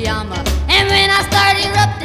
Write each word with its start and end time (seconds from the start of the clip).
yama, 0.00 0.34
Fujiyama. 0.34 0.36
And 0.68 0.88
when 0.88 1.10
I 1.10 1.22
start 1.28 1.56
erupting, 1.64 2.01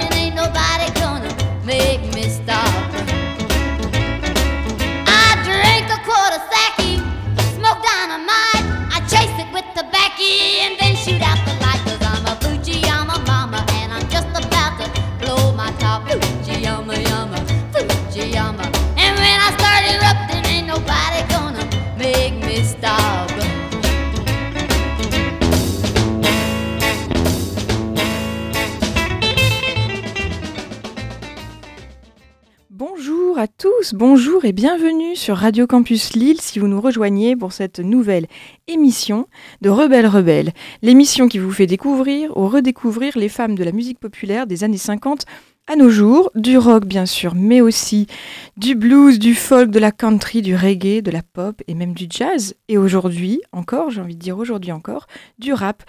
bonjour 33.93 34.45
et 34.45 34.53
bienvenue 34.53 35.15
sur 35.15 35.37
Radio 35.37 35.67
Campus 35.67 36.13
Lille 36.13 36.41
si 36.41 36.59
vous 36.59 36.67
nous 36.67 36.81
rejoignez 36.81 37.35
pour 37.35 37.53
cette 37.53 37.79
nouvelle 37.79 38.27
émission 38.67 39.27
de 39.61 39.69
Rebelle 39.69 40.07
Rebelle, 40.07 40.51
l'émission 40.81 41.27
qui 41.27 41.37
vous 41.37 41.51
fait 41.51 41.67
découvrir 41.67 42.35
ou 42.35 42.47
redécouvrir 42.47 43.17
les 43.17 43.29
femmes 43.29 43.55
de 43.55 43.63
la 43.63 43.71
musique 43.71 43.99
populaire 43.99 44.47
des 44.47 44.63
années 44.63 44.77
50 44.77 45.25
à 45.67 45.75
nos 45.75 45.89
jours, 45.89 46.31
du 46.33 46.57
rock 46.57 46.85
bien 46.85 47.05
sûr, 47.05 47.35
mais 47.35 47.61
aussi 47.61 48.07
du 48.55 48.75
blues, 48.75 49.19
du 49.19 49.35
folk, 49.35 49.69
de 49.69 49.79
la 49.79 49.91
country, 49.91 50.41
du 50.41 50.55
reggae, 50.55 51.01
de 51.01 51.11
la 51.11 51.21
pop 51.21 51.61
et 51.67 51.75
même 51.75 51.93
du 51.93 52.07
jazz. 52.09 52.55
Et 52.69 52.77
aujourd'hui 52.77 53.41
encore, 53.51 53.91
j'ai 53.91 54.01
envie 54.01 54.15
de 54.15 54.21
dire 54.21 54.37
aujourd'hui 54.37 54.71
encore, 54.71 55.07
du 55.39 55.53
rap 55.53 55.83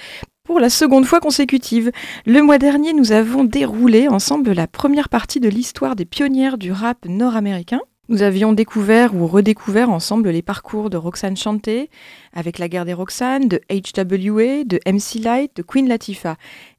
pour 0.48 0.60
la 0.60 0.70
seconde 0.70 1.04
fois 1.04 1.20
consécutive. 1.20 1.92
Le 2.24 2.40
mois 2.40 2.56
dernier, 2.56 2.94
nous 2.94 3.12
avons 3.12 3.44
déroulé 3.44 4.08
ensemble 4.08 4.52
la 4.52 4.66
première 4.66 5.10
partie 5.10 5.40
de 5.40 5.48
l'histoire 5.50 5.94
des 5.94 6.06
pionnières 6.06 6.56
du 6.56 6.72
rap 6.72 7.04
nord-américain. 7.04 7.82
Nous 8.08 8.22
avions 8.22 8.54
découvert 8.54 9.14
ou 9.14 9.26
redécouvert 9.26 9.90
ensemble 9.90 10.30
les 10.30 10.40
parcours 10.40 10.88
de 10.88 10.96
Roxane 10.96 11.36
Chanté, 11.36 11.90
avec 12.32 12.58
la 12.58 12.70
guerre 12.70 12.86
des 12.86 12.94
Roxane, 12.94 13.46
de 13.46 13.60
HWA, 13.68 14.64
de 14.64 14.80
MC 14.86 15.22
Light, 15.22 15.54
de 15.54 15.62
Queen 15.62 15.86
Latifah. 15.86 16.36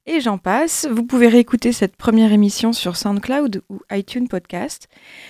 Et 0.07 0.19
j'en 0.19 0.39
passe. 0.39 0.87
Vous 0.89 1.03
pouvez 1.03 1.27
réécouter 1.27 1.71
cette 1.71 1.95
première 1.95 2.33
émission 2.33 2.73
sur 2.73 2.97
SoundCloud 2.97 3.61
ou 3.69 3.81
iTunes 3.91 4.29
Podcast. 4.29 4.87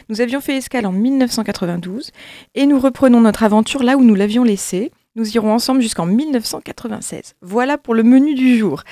Nous 0.08 0.22
avions 0.22 0.40
fait 0.40 0.56
escale 0.56 0.86
en 0.86 0.94
1992 0.94 2.12
et 2.56 2.66
nous 2.66 2.80
reprenons 2.80 3.20
notre 3.20 3.44
aventure 3.44 3.84
là 3.84 3.98
où 3.98 4.04
nous 4.06 4.16
l'avions 4.16 4.46
laissée. 4.46 4.94
Nous 5.16 5.36
irons 5.36 5.52
ensemble 5.54 5.82
jusqu'en 5.82 6.06
1996. 6.06 7.34
Voilà 7.42 7.78
pour 7.78 7.96
le 7.96 8.04
menu 8.04 8.36
du 8.36 8.58
jour. 8.58 8.84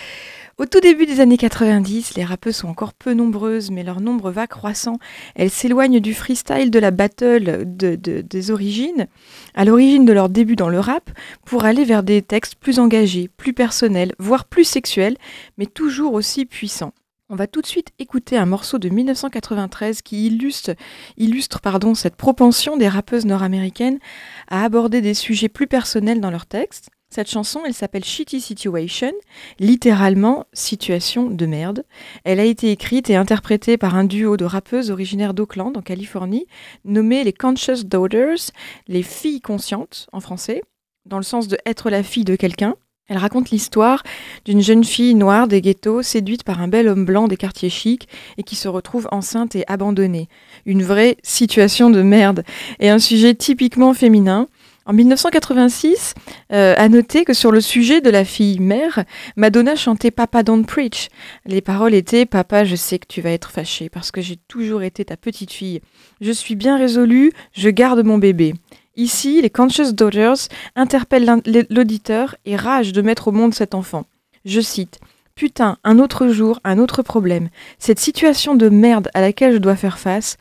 Au 0.58 0.66
tout 0.66 0.80
début 0.80 1.06
des 1.06 1.20
années 1.20 1.38
90, 1.38 2.16
les 2.16 2.24
rappeuses 2.24 2.56
sont 2.56 2.68
encore 2.68 2.96
peu 2.96 3.14
nombreuses, 3.14 3.70
mais 3.70 3.84
leur 3.84 4.02
nombre 4.02 4.32
va 4.32 4.48
croissant. 4.48 4.98
Elles 5.36 5.52
s'éloignent 5.52 6.00
du 6.00 6.16
freestyle 6.16 6.72
de 6.72 6.80
la 6.80 6.90
battle 6.90 7.64
de- 7.68 7.96
de- 7.96 8.22
des 8.22 8.50
origines, 8.50 9.06
à 9.54 9.66
l'origine 9.66 10.06
de 10.06 10.14
leur 10.14 10.30
début 10.30 10.56
dans 10.56 10.70
le 10.70 10.80
rap, 10.80 11.12
pour 11.46 11.64
aller 11.66 11.86
vers 11.86 12.02
des 12.02 12.24
textes 12.24 12.56
plus 12.56 12.80
engagés, 12.80 13.30
plus 13.38 13.54
personnels, 13.54 14.14
voire 14.18 14.46
plus 14.46 14.64
sexuels, 14.64 15.18
mais 15.60 15.68
toujours 15.68 16.14
aussi 16.14 16.46
puissants. 16.46 16.94
On 17.30 17.36
va 17.36 17.46
tout 17.46 17.62
de 17.62 17.68
suite 17.68 17.90
écouter 18.00 18.38
un 18.38 18.46
morceau 18.46 18.80
de 18.80 18.88
1993 18.88 20.02
qui 20.02 20.28
illustre, 20.28 20.72
illustre 21.18 21.60
cette 21.96 22.16
propension 22.16 22.78
des 22.78 22.88
rappeuses 22.88 23.26
nord-américaines 23.26 24.00
à 24.48 24.64
aborder 24.64 25.02
des 25.02 25.14
sujets 25.14 25.50
plus 25.50 25.68
personnels 25.68 26.22
dans 26.22 26.32
leurs 26.32 26.46
textes. 26.46 26.90
Cette 27.10 27.30
chanson, 27.30 27.64
elle 27.66 27.74
s'appelle 27.74 28.06
Shitty 28.06 28.40
Situation, 28.40 29.12
littéralement 29.60 30.46
situation 30.54 31.30
de 31.30 31.46
merde. 31.46 31.84
Elle 32.24 32.40
a 32.40 32.46
été 32.46 32.72
écrite 32.72 33.10
et 33.10 33.18
interprétée 33.18 33.78
par 33.78 33.96
un 33.96 34.06
duo 34.06 34.38
de 34.38 34.46
rappeuses 34.46 34.90
originaires 34.90 35.34
d'Oakland, 35.34 35.76
en 35.76 35.82
Californie, 35.82 36.48
nommé 36.86 37.26
les 37.26 37.34
Conscious 37.34 37.84
Daughters, 37.84 38.52
les 38.88 39.04
filles 39.04 39.42
conscientes 39.42 40.08
en 40.14 40.22
français, 40.22 40.62
dans 41.06 41.18
le 41.18 41.24
sens 41.24 41.50
de 41.50 41.58
être 41.66 41.90
la 41.90 42.04
fille 42.04 42.26
de 42.26 42.38
quelqu'un. 42.38 42.76
Elle 43.10 43.18
raconte 43.18 43.52
l'histoire 43.52 44.04
d'une 44.44 44.62
jeune 44.62 44.84
fille 44.84 45.16
noire 45.16 45.48
des 45.48 45.62
ghettos 45.62 46.02
séduite 46.02 46.44
par 46.44 46.62
un 46.62 46.68
bel 46.68 46.90
homme 46.90 47.06
blanc 47.06 47.30
des 47.30 47.38
quartiers 47.38 47.70
chics 47.70 48.10
et 48.38 48.44
qui 48.44 48.58
se 48.58 48.68
retrouve 48.68 49.08
enceinte 49.12 49.56
et 49.56 49.64
abandonnée. 49.68 50.28
Une 50.66 50.84
vraie 50.84 51.16
situation 51.24 51.90
de 51.90 52.02
merde 52.02 52.44
et 52.80 52.90
un 52.90 53.00
sujet 53.00 53.34
typiquement 53.34 53.94
féminin. 53.94 54.48
En 54.86 54.94
1986, 54.94 56.14
euh, 56.54 56.74
à 56.78 56.88
noter 56.88 57.26
que 57.26 57.34
sur 57.34 57.52
le 57.52 57.60
sujet 57.60 58.00
de 58.00 58.10
la 58.10 58.24
fille 58.24 58.60
mère, 58.60 59.04
Madonna 59.36 59.76
chantait 59.76 60.12
Papa 60.12 60.44
Don't 60.44 60.66
Preach. 60.66 61.10
Les 61.46 61.60
paroles 61.60 61.94
étaient 61.94 62.26
Papa, 62.26 62.64
je 62.64 62.76
sais 62.76 62.98
que 62.98 63.08
tu 63.08 63.22
vas 63.22 63.32
être 63.32 63.52
fâché 63.52 63.90
parce 63.90 64.12
que 64.12 64.22
j'ai 64.22 64.38
toujours 64.48 64.84
été 64.84 65.04
ta 65.04 65.18
petite 65.18 65.52
fille. 65.52 65.82
Je 66.22 66.32
suis 66.32 66.56
bien 66.56 66.78
résolue, 66.78 67.34
je 67.54 67.70
garde 67.70 68.06
mon 68.06 68.18
bébé. 68.18 68.54
Ici, 68.98 69.44
les 69.44 69.52
Conscious 69.52 69.94
Daughters 69.94 70.50
interpellent 70.76 71.44
l'auditeur 71.70 72.36
et 72.46 72.56
ragent 72.56 72.94
de 72.94 73.04
mettre 73.04 73.28
au 73.28 73.32
monde 73.32 73.54
cet 73.54 73.76
enfant. 73.76 74.06
Je 74.44 74.60
cite 74.60 75.00
Putain, 75.36 75.78
un 75.84 76.00
autre 76.00 76.30
jour, 76.30 76.60
un 76.64 76.80
autre 76.80 77.04
problème. 77.04 77.50
Cette 77.78 78.00
situation 78.00 78.56
de 78.56 78.70
merde 78.70 79.12
à 79.14 79.22
laquelle 79.22 79.54
je 79.54 79.60
dois 79.60 79.76
faire 79.76 80.00
face, 80.00 80.38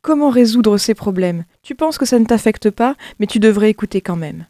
comment 0.00 0.30
résoudre 0.30 0.78
ces 0.78 0.94
problèmes? 0.94 1.44
Tu 1.62 1.74
penses 1.74 1.98
que 1.98 2.06
ça 2.06 2.18
ne 2.18 2.24
t'affecte 2.24 2.70
pas, 2.70 2.94
mais 3.20 3.26
tu 3.26 3.40
devrais 3.40 3.68
écouter 3.68 4.00
quand 4.00 4.16
même. 4.16 4.46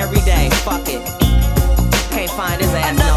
every 0.00 0.20
day. 0.22 0.48
Fuck 0.64 0.88
it. 0.88 1.02
Can't 2.10 2.30
find 2.30 2.60
his 2.60 2.72
ass. 2.72 3.09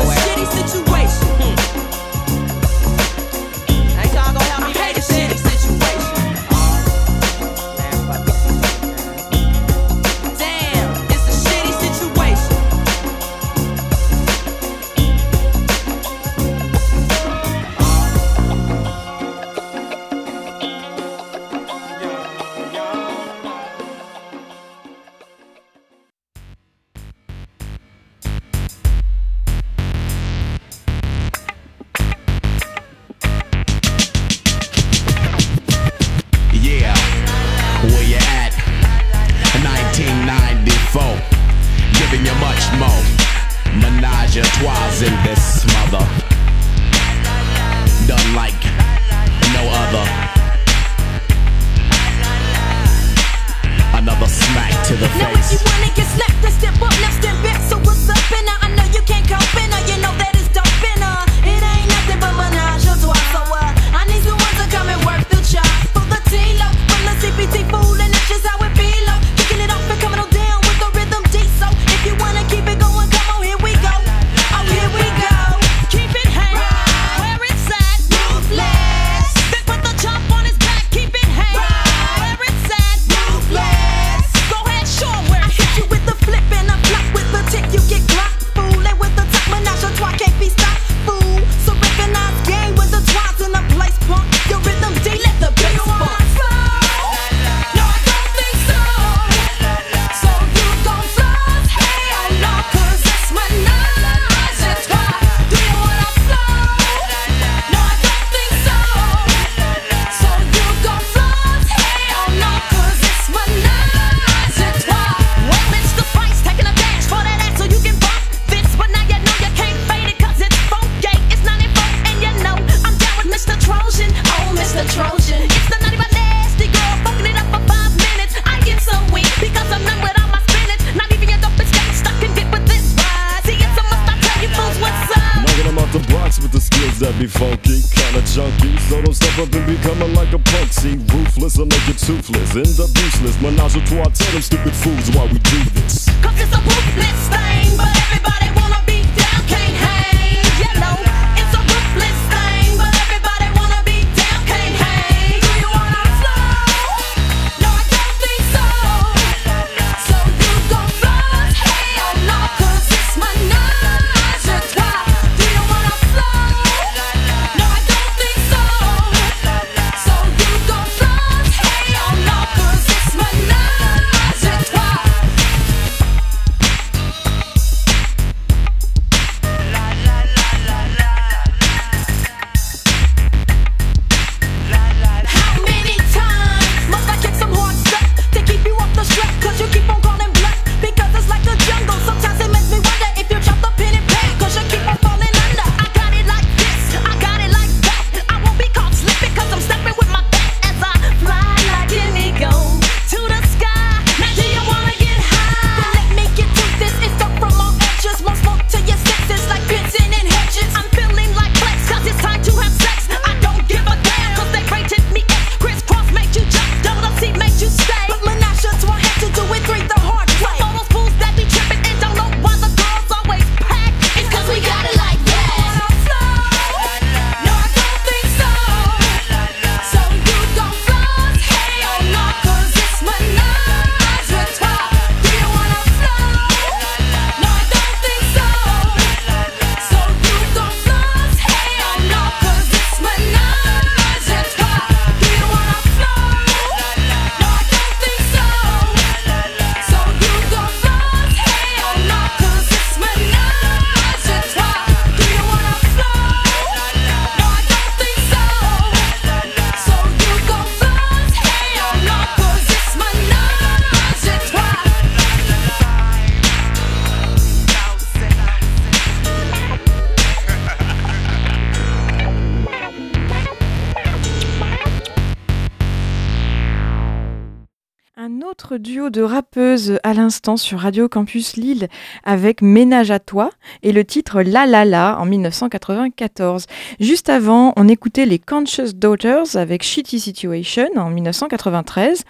de 279.14 279.22
rap 279.22 279.43
à 279.56 280.14
l'instant 280.14 280.58
sur 280.58 280.80
Radio 280.80 281.08
Campus 281.08 281.58
Lille 281.58 281.88
avec 282.24 282.64
Ménage 282.64 283.12
à 283.12 283.20
toi 283.20 283.52
et 283.84 283.92
le 283.92 284.04
titre 284.04 284.42
La 284.42 284.66
La 284.66 284.84
La 284.84 285.20
en 285.20 285.26
1994. 285.26 286.66
Juste 287.00 287.30
avant, 287.30 287.72
on 287.76 287.88
écoutait 287.88 288.26
les 288.26 288.40
Conscious 288.40 288.94
Daughters 288.96 289.56
avec 289.56 289.84
Shitty 289.84 290.20
Situation 290.20 290.88
en 290.96 291.12
1993. 291.12 292.24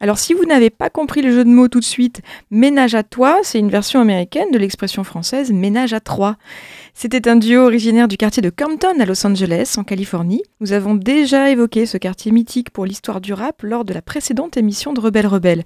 Alors 0.00 0.18
si 0.18 0.32
vous 0.32 0.46
n'avez 0.46 0.70
pas 0.70 0.88
compris 0.88 1.20
le 1.20 1.32
jeu 1.32 1.44
de 1.44 1.50
mots 1.50 1.68
tout 1.68 1.80
de 1.80 1.84
suite, 1.84 2.22
Ménage 2.50 2.94
à 2.94 3.02
toi, 3.02 3.38
c'est 3.42 3.58
une 3.58 3.68
version 3.68 4.00
américaine 4.00 4.50
de 4.50 4.58
l'expression 4.58 5.04
française 5.04 5.52
Ménage 5.52 5.92
à 5.92 6.00
trois. 6.00 6.36
C'était 6.94 7.28
un 7.28 7.36
duo 7.36 7.62
originaire 7.62 8.08
du 8.08 8.16
quartier 8.16 8.42
de 8.42 8.50
Compton 8.50 8.98
à 8.98 9.04
Los 9.04 9.24
Angeles, 9.26 9.74
en 9.78 9.84
Californie. 9.84 10.42
Nous 10.60 10.72
avons 10.72 10.94
déjà 10.94 11.50
évoqué 11.50 11.86
ce 11.86 11.98
quartier 11.98 12.32
mythique 12.32 12.70
pour 12.70 12.84
l'histoire 12.84 13.20
du 13.20 13.32
rap 13.32 13.62
lors 13.62 13.84
de 13.84 13.94
la 13.94 14.02
précédente 14.02 14.56
émission 14.56 14.92
de 14.92 15.00
Rebelle 15.00 15.26
Rebelle, 15.26 15.64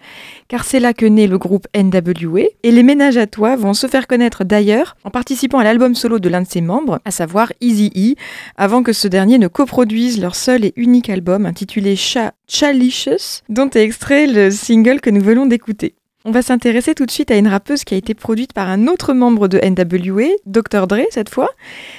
car 0.49 0.65
c'est 0.65 0.81
là 0.81 0.93
que 0.93 1.04
naît 1.07 1.27
le 1.27 1.39
groupe 1.39 1.67
NWA, 1.77 2.43
et 2.63 2.71
les 2.71 2.83
ménages 2.83 3.17
à 3.17 3.27
toi 3.27 3.57
vont 3.57 3.75
se 3.75 3.87
faire 3.87 4.07
connaître 4.07 4.45
d'ailleurs 4.45 4.97
en 5.05 5.11
participant 5.11 5.59
à 5.59 5.65
l'album 5.65 5.95
solo 5.95 6.19
de 6.19 6.29
l'un 6.29 6.43
de 6.43 6.49
ses 6.49 6.61
membres, 6.61 7.01
à 7.05 7.11
savoir 7.11 7.53
Easy 7.61 7.93
E, 7.97 8.15
avant 8.57 8.83
que 8.83 8.93
ce 8.93 9.09
dernier 9.09 9.39
ne 9.39 9.49
coproduise 9.49 10.21
leur 10.21 10.35
seul 10.35 10.65
et 10.65 10.73
unique 10.77 11.11
album 11.11 11.47
intitulé 11.47 11.97
Cha 11.97 12.33
Chalicious, 12.49 13.43
dont 13.49 13.71
est 13.71 13.83
extrait 13.83 14.27
le 14.27 14.51
single 14.51 15.01
que 15.01 15.11
nous 15.11 15.23
venons 15.23 15.47
d'écouter. 15.47 15.95
On 16.27 16.31
va 16.31 16.41
s'intéresser 16.41 16.95
tout 16.95 17.05
de 17.05 17.11
suite 17.11 17.31
à 17.31 17.37
une 17.37 17.49
rappeuse 17.49 17.85
qui 17.85 17.93
a 17.93 17.99
été 17.99 18.15
produite 18.15 18.55
par 18.55 18.71
un 18.71 18.87
autre 18.87 19.13
membre 19.13 19.47
de 19.47 19.59
NWA, 19.59 20.29
Dr. 20.47 20.87
Dre 20.87 21.03
cette 21.11 21.29
fois. 21.29 21.51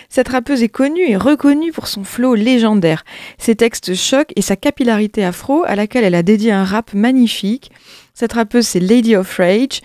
Cette 0.09 0.29
rappeuse 0.29 0.63
est 0.63 0.69
connue 0.69 1.07
et 1.07 1.15
reconnue 1.15 1.71
pour 1.71 1.87
son 1.87 2.03
flow 2.03 2.33
légendaire, 2.33 3.03
ses 3.37 3.55
textes 3.55 3.93
chocs 3.93 4.33
et 4.35 4.41
sa 4.41 4.55
capillarité 4.55 5.23
afro 5.23 5.63
à 5.67 5.75
laquelle 5.75 6.03
elle 6.03 6.15
a 6.15 6.23
dédié 6.23 6.51
un 6.51 6.63
rap 6.63 6.91
magnifique. 6.95 7.71
Cette 8.15 8.33
rappeuse, 8.33 8.65
c'est 8.65 8.79
Lady 8.79 9.15
of 9.15 9.31
Rage. 9.37 9.81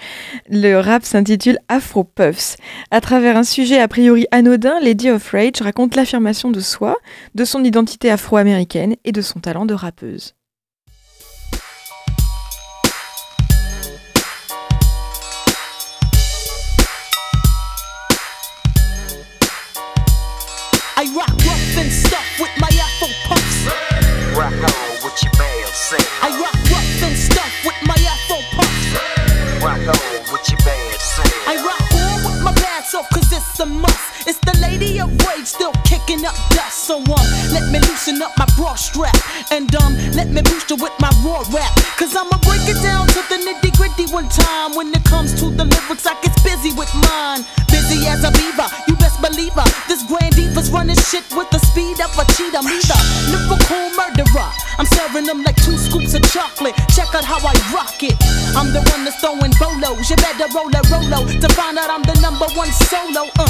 Le 0.48 0.76
rap 0.76 1.04
s'intitule 1.04 1.58
Afro 1.68 2.04
Puffs. 2.04 2.56
À 2.90 3.02
travers 3.02 3.36
un 3.36 3.42
sujet 3.42 3.78
a 3.78 3.88
priori 3.88 4.26
anodin, 4.30 4.80
Lady 4.80 5.10
of 5.10 5.32
Rage 5.32 5.60
raconte 5.60 5.96
l'affirmation 5.96 6.50
de 6.50 6.60
soi, 6.60 6.96
de 7.34 7.44
son 7.44 7.62
identité 7.62 8.10
afro-américaine 8.10 8.96
et 9.04 9.12
de 9.12 9.20
son 9.20 9.40
talent 9.40 9.66
de 9.66 9.74
rappeuse. 9.74 10.34
The 34.42 34.56
lady 34.60 35.00
of 35.00 35.10
rage 35.26 35.46
still 35.46 35.72
kicking 35.84 36.24
up 36.24 36.34
dust. 36.50 36.86
So 36.86 36.98
um, 36.98 37.26
let 37.52 37.70
me 37.70 37.78
loosen 37.80 38.22
up 38.22 38.32
my 38.38 38.46
bra 38.56 38.74
strap. 38.74 39.16
And 39.50 39.72
um, 39.76 39.96
let 40.12 40.28
me 40.28 40.42
boost 40.42 40.70
it 40.70 40.80
with 40.80 40.94
my 41.00 41.10
raw 41.24 41.44
rap. 41.50 41.72
Cause 41.96 42.14
I'ma 42.16 42.38
break 42.42 42.64
it 42.68 42.80
down 42.82 43.06
to 43.08 43.20
the 43.28 43.38
nitty 43.42 43.76
gritty 43.76 44.06
one 44.12 44.28
time. 44.28 44.74
When 44.74 44.92
it 44.94 45.04
comes 45.04 45.34
to 45.40 45.50
the 45.50 45.64
lyrics, 45.64 46.06
I 46.06 46.14
get 46.22 46.34
busy 46.44 46.72
with 46.76 46.92
mine. 47.10 47.44
Busy 47.70 48.06
as 48.06 48.24
a 48.24 48.30
beaver, 48.32 48.68
you 48.88 48.96
best 48.96 49.20
believe 49.20 49.54
her. 49.54 49.68
This 49.88 50.02
grand 50.06 50.34
diva's 50.34 50.70
running 50.70 50.96
shit 50.96 51.24
with 51.32 51.50
the 51.50 51.58
speed 51.70 52.00
of 52.00 52.12
a 52.18 52.24
cheetah. 52.34 52.62
Me 52.62 52.78
the 52.82 52.98
lyrical 53.32 53.90
murderer. 53.96 54.50
I'm 54.78 54.86
serving 54.86 55.26
them 55.26 55.42
like 55.42 55.56
two 55.62 55.76
scoops 55.76 56.14
of 56.14 56.22
chocolate. 56.32 56.74
Check 56.96 57.12
out 57.14 57.24
how 57.24 57.38
I 57.44 57.54
rock 57.74 58.02
it. 58.02 58.16
I'm 58.56 58.72
the 58.72 58.80
one 58.90 59.04
that's 59.04 59.20
throwing 59.20 59.52
bolos. 59.60 60.08
You 60.08 60.16
better 60.16 60.48
roll 60.56 60.72
a 60.72 60.80
rolo 60.88 61.28
to 61.28 61.48
find 61.52 61.76
out 61.76 61.90
I'm 61.90 62.02
the 62.02 62.16
number 62.20 62.48
one 62.56 62.72
solo. 62.72 63.28
Uh, 63.38 63.44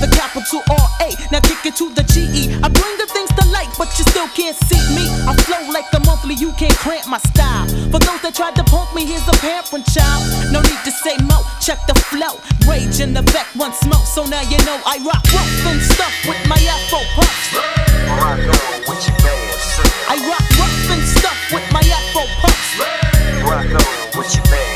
the 0.00 0.08
capital 0.30 0.62
R 0.70 0.88
A. 1.02 1.08
Now 1.32 1.40
kick 1.40 1.66
it 1.66 1.76
to 1.76 1.90
the 1.90 2.02
G 2.06 2.22
E. 2.30 2.54
I 2.62 2.68
bring 2.68 2.96
the 2.98 3.06
things 3.10 3.30
to 3.34 3.44
light, 3.50 3.70
but 3.78 3.90
you 3.98 4.04
still 4.06 4.28
can't 4.28 4.56
see 4.66 4.80
me. 4.94 5.10
I 5.26 5.34
flow 5.46 5.62
like 5.72 5.90
the 5.90 6.00
monthly. 6.06 6.34
You 6.34 6.52
can't 6.54 6.74
cramp 6.78 7.08
my 7.08 7.18
style. 7.18 7.66
For 7.90 7.98
those 7.98 8.22
that 8.22 8.34
tried 8.34 8.54
to 8.56 8.64
punk 8.64 8.94
me, 8.94 9.04
here's 9.06 9.26
a 9.26 9.34
parent 9.42 9.86
child. 9.90 10.22
No 10.54 10.62
need 10.62 10.82
to 10.86 10.92
say 10.92 11.16
mo. 11.26 11.42
Check 11.60 11.78
the 11.86 11.94
flow. 12.10 12.38
Rage 12.70 13.00
in 13.00 13.12
the 13.12 13.22
back, 13.34 13.46
one 13.56 13.74
smoke. 13.74 14.06
So 14.06 14.24
now 14.26 14.42
you 14.46 14.58
know 14.62 14.78
I 14.86 15.02
rock 15.02 15.24
rough 15.34 15.66
and 15.66 15.82
stuff 15.82 16.14
with 16.26 16.40
my 16.46 16.58
Afro 16.58 17.02
puffs. 17.18 17.50
I 20.06 20.14
rock 20.30 20.46
rough 20.58 20.90
and 20.94 21.02
stuff 21.02 21.38
with 21.50 21.66
my 21.74 21.82
Afro 21.82 22.24
puffs. 22.38 22.78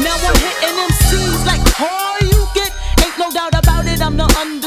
Now 0.03 0.17
I'm 0.19 0.37
hitting 0.43 0.77
MCs 0.91 1.47
like 1.47 1.63
how 1.79 2.19
you 2.21 2.43
get. 2.55 2.73
Ain't 3.05 3.19
no 3.19 3.31
doubt 3.31 3.55
about 3.55 3.87
it, 3.87 4.01
I'm 4.03 4.17
the 4.17 4.25
undisputed. 4.25 4.64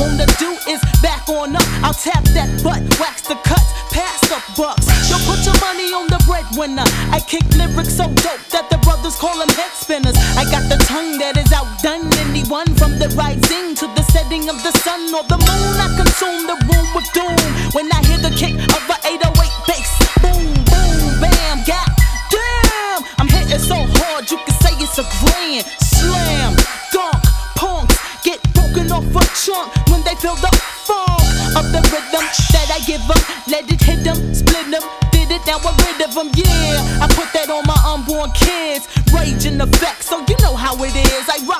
Wanna 0.00 0.26
do 0.40 0.56
is 0.66 0.80
back 1.04 1.28
on 1.28 1.54
up. 1.54 1.68
I'll 1.84 1.94
tap 1.94 2.24
that 2.32 2.48
butt, 2.64 2.80
wax 2.98 3.28
the 3.28 3.36
cuts, 3.44 3.68
pass 3.92 4.20
the 4.32 4.40
bucks. 4.56 4.88
Yo, 5.12 5.20
put 5.28 5.44
your 5.44 5.58
money 5.60 5.92
on 5.92 6.08
the 6.08 6.18
breadwinner. 6.24 6.88
I 7.12 7.20
kick 7.20 7.44
lyrics 7.54 7.94
so 8.00 8.08
dope 8.24 8.44
that 8.56 8.72
the 8.72 8.78
brothers 8.80 9.16
call 9.16 9.36
them 9.38 9.52
head 9.52 9.72
spinners. 9.76 10.16
I 10.40 10.48
got 10.48 10.64
the 10.72 10.80
tongue 10.88 11.20
that 11.20 11.36
is 11.36 11.52
outdone 11.52 12.08
anyone 12.24 12.72
from 12.80 12.98
the 12.98 13.12
rising 13.12 13.76
to 13.76 13.86
the 13.92 14.02
setting 14.08 14.48
of 14.48 14.56
the 14.64 14.72
sun 14.80 15.12
or 15.12 15.22
the 15.28 15.36
moon. 15.36 15.74
I 15.76 15.88
consume 16.00 16.48
kids. 38.34 38.88
Rage 39.12 39.46
in 39.46 39.60
effect, 39.60 40.02
so 40.02 40.24
you 40.28 40.36
know 40.42 40.54
how 40.54 40.74
it 40.82 40.94
is. 40.94 41.28
I 41.28 41.44
rock 41.46 41.59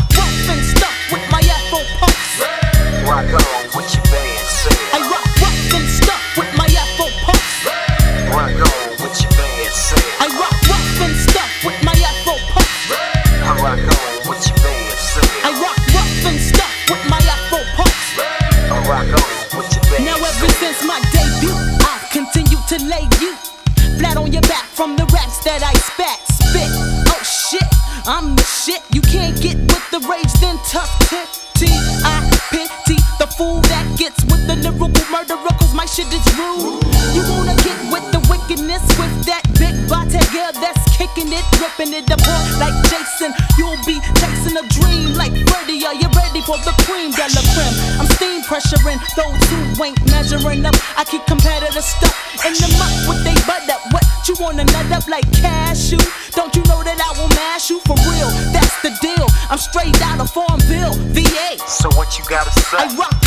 measuring 50.40 50.64
up. 50.64 50.74
I 50.96 51.04
keep 51.04 51.24
competitive 51.26 51.84
stuff 51.84 52.14
in 52.46 52.52
the 52.54 52.68
muck 52.78 52.92
with 53.08 53.24
they 53.24 53.34
butt 53.46 53.68
up. 53.68 53.80
What 53.92 54.04
you 54.28 54.34
wanna 54.40 54.64
nut 54.64 54.90
up 54.92 55.06
like 55.08 55.30
cashew? 55.32 55.98
Don't 56.32 56.54
you 56.54 56.62
know 56.64 56.82
that 56.82 56.98
I 57.00 57.18
will 57.18 57.28
mash 57.28 57.70
you 57.70 57.80
for 57.80 57.96
real? 58.08 58.30
That's 58.52 58.80
the 58.82 58.90
deal. 59.00 59.26
I'm 59.50 59.58
straight 59.58 60.00
out 60.02 60.20
of 60.20 60.30
Farmville, 60.30 60.94
VA. 61.12 61.58
So 61.66 61.88
what 61.96 62.18
you 62.18 62.24
gotta 62.28 62.52
say? 62.52 62.78
I 62.78 62.94
rock 62.96 63.19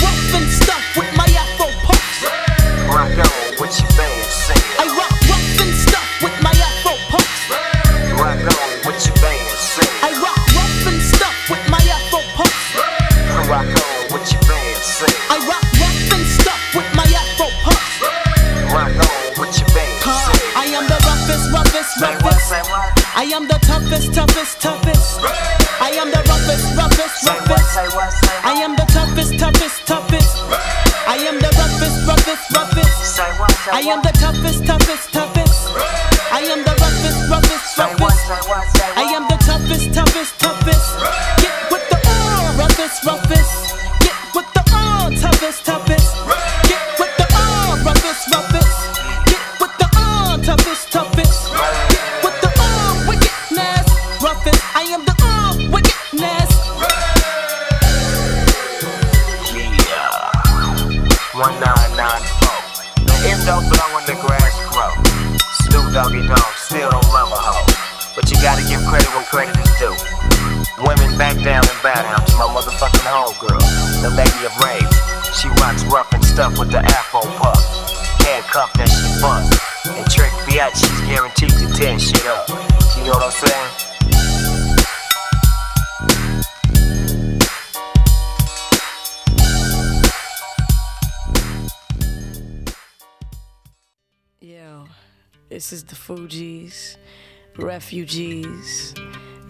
refugees, 97.58 98.94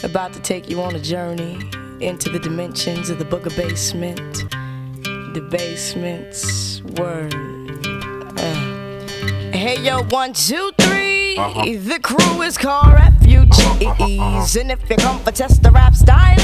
about 0.03 0.33
to 0.33 0.39
take 0.41 0.69
you 0.69 0.81
on 0.81 0.95
a 0.95 0.99
journey 0.99 1.57
into 2.01 2.29
the 2.29 2.39
dimensions 2.39 3.09
of 3.09 3.19
the 3.19 3.25
Booga 3.25 3.55
Basement. 3.55 4.43
The 5.33 5.41
basement's 5.41 6.81
word. 6.97 7.33
Uh. 8.37 9.55
Hey 9.55 9.79
yo, 9.81 10.03
one, 10.03 10.33
two, 10.33 10.71
three. 10.77 11.35
The 11.35 11.99
crew 12.03 12.41
is 12.43 12.57
called 12.57 12.93
refugees, 12.93 14.55
and 14.55 14.71
if 14.71 14.87
you 14.89 14.97
come 14.97 15.19
for 15.19 15.31
test 15.31 15.63
the 15.63 15.71
rap 15.71 15.95
style, 15.95 16.37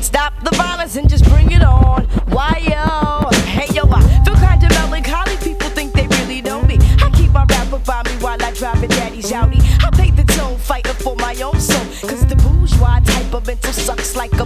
stop 0.00 0.32
the 0.44 0.56
violence 0.56 0.96
and 0.96 1.08
just 1.08 1.24
bring 1.24 1.50
it 1.52 1.62
on. 1.62 2.04
Why 2.28 2.62
yo? 2.62 3.28
Hey 3.40 3.66
yo, 3.74 3.82
I 3.90 4.24
feel 4.24 4.34
kind 4.36 4.62
of 4.62 4.70
melancholy. 4.70 5.36
People 5.38 5.68
think 5.70 5.92
they 5.92 6.06
really 6.06 6.40
know 6.40 6.62
me. 6.62 6.78
I 6.80 7.10
keep 7.14 7.32
my 7.32 7.44
rapper 7.44 7.78
by 7.78 8.02
me 8.04 8.12
while 8.22 8.42
I 8.42 8.52
drive 8.52 8.82
a 8.82 8.88
daddy's 8.88 9.30
Audi. 9.32 9.58
Fighting 10.68 10.92
for 11.04 11.16
my 11.16 11.34
own 11.40 11.58
soul. 11.58 11.86
Cause 12.10 12.26
the 12.26 12.36
bourgeois 12.36 13.00
type 13.00 13.32
of 13.32 13.46
mental 13.46 13.72
sucks 13.72 14.14
like 14.14 14.32
a 14.34 14.44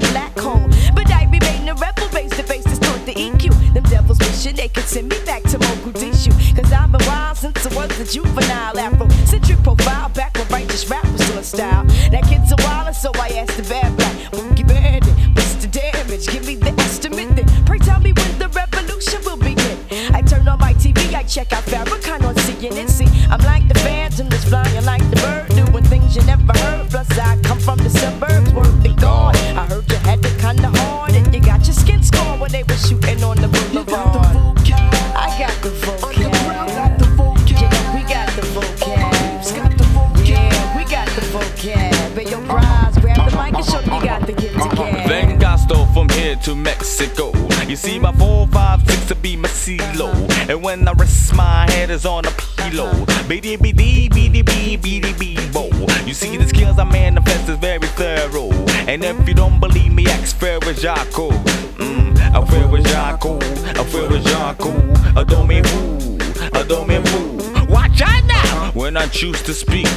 is 51.93 52.07
on 52.07 52.25
a 52.25 52.31
pillow. 52.57 52.91
BD 53.29 53.59
BD 53.59 54.09
BD 54.09 54.43
BD 54.43 55.01
BD 55.03 55.53
bo. 55.53 55.69
You 56.07 56.15
see, 56.15 56.37
the 56.39 56.49
skills 56.49 56.79
I 56.79 56.85
manifest 56.85 57.49
is 57.51 57.59
very 57.59 57.87
thorough. 58.01 58.51
And 58.89 59.05
if 59.05 59.29
you 59.29 59.35
don't 59.35 59.61
believe 59.61 59.93
me, 59.93 60.07
ask 60.07 60.37
Ferrajaco. 60.39 61.31
Mm, 61.77 62.17
I 62.19 62.41
Ferrajaco, 62.51 63.43
I 63.79 63.85
Ferrajaco. 63.93 64.73
Adore 65.17 65.47
me 65.47 65.61
who, 65.69 66.59
adore 66.59 66.87
me 66.87 66.97
who. 67.11 67.43
Watch 67.71 68.01
out 68.01 68.25
now 68.25 68.71
when 68.73 68.97
I 68.97 69.07
choose 69.09 69.43
to 69.43 69.53
speak. 69.53 69.89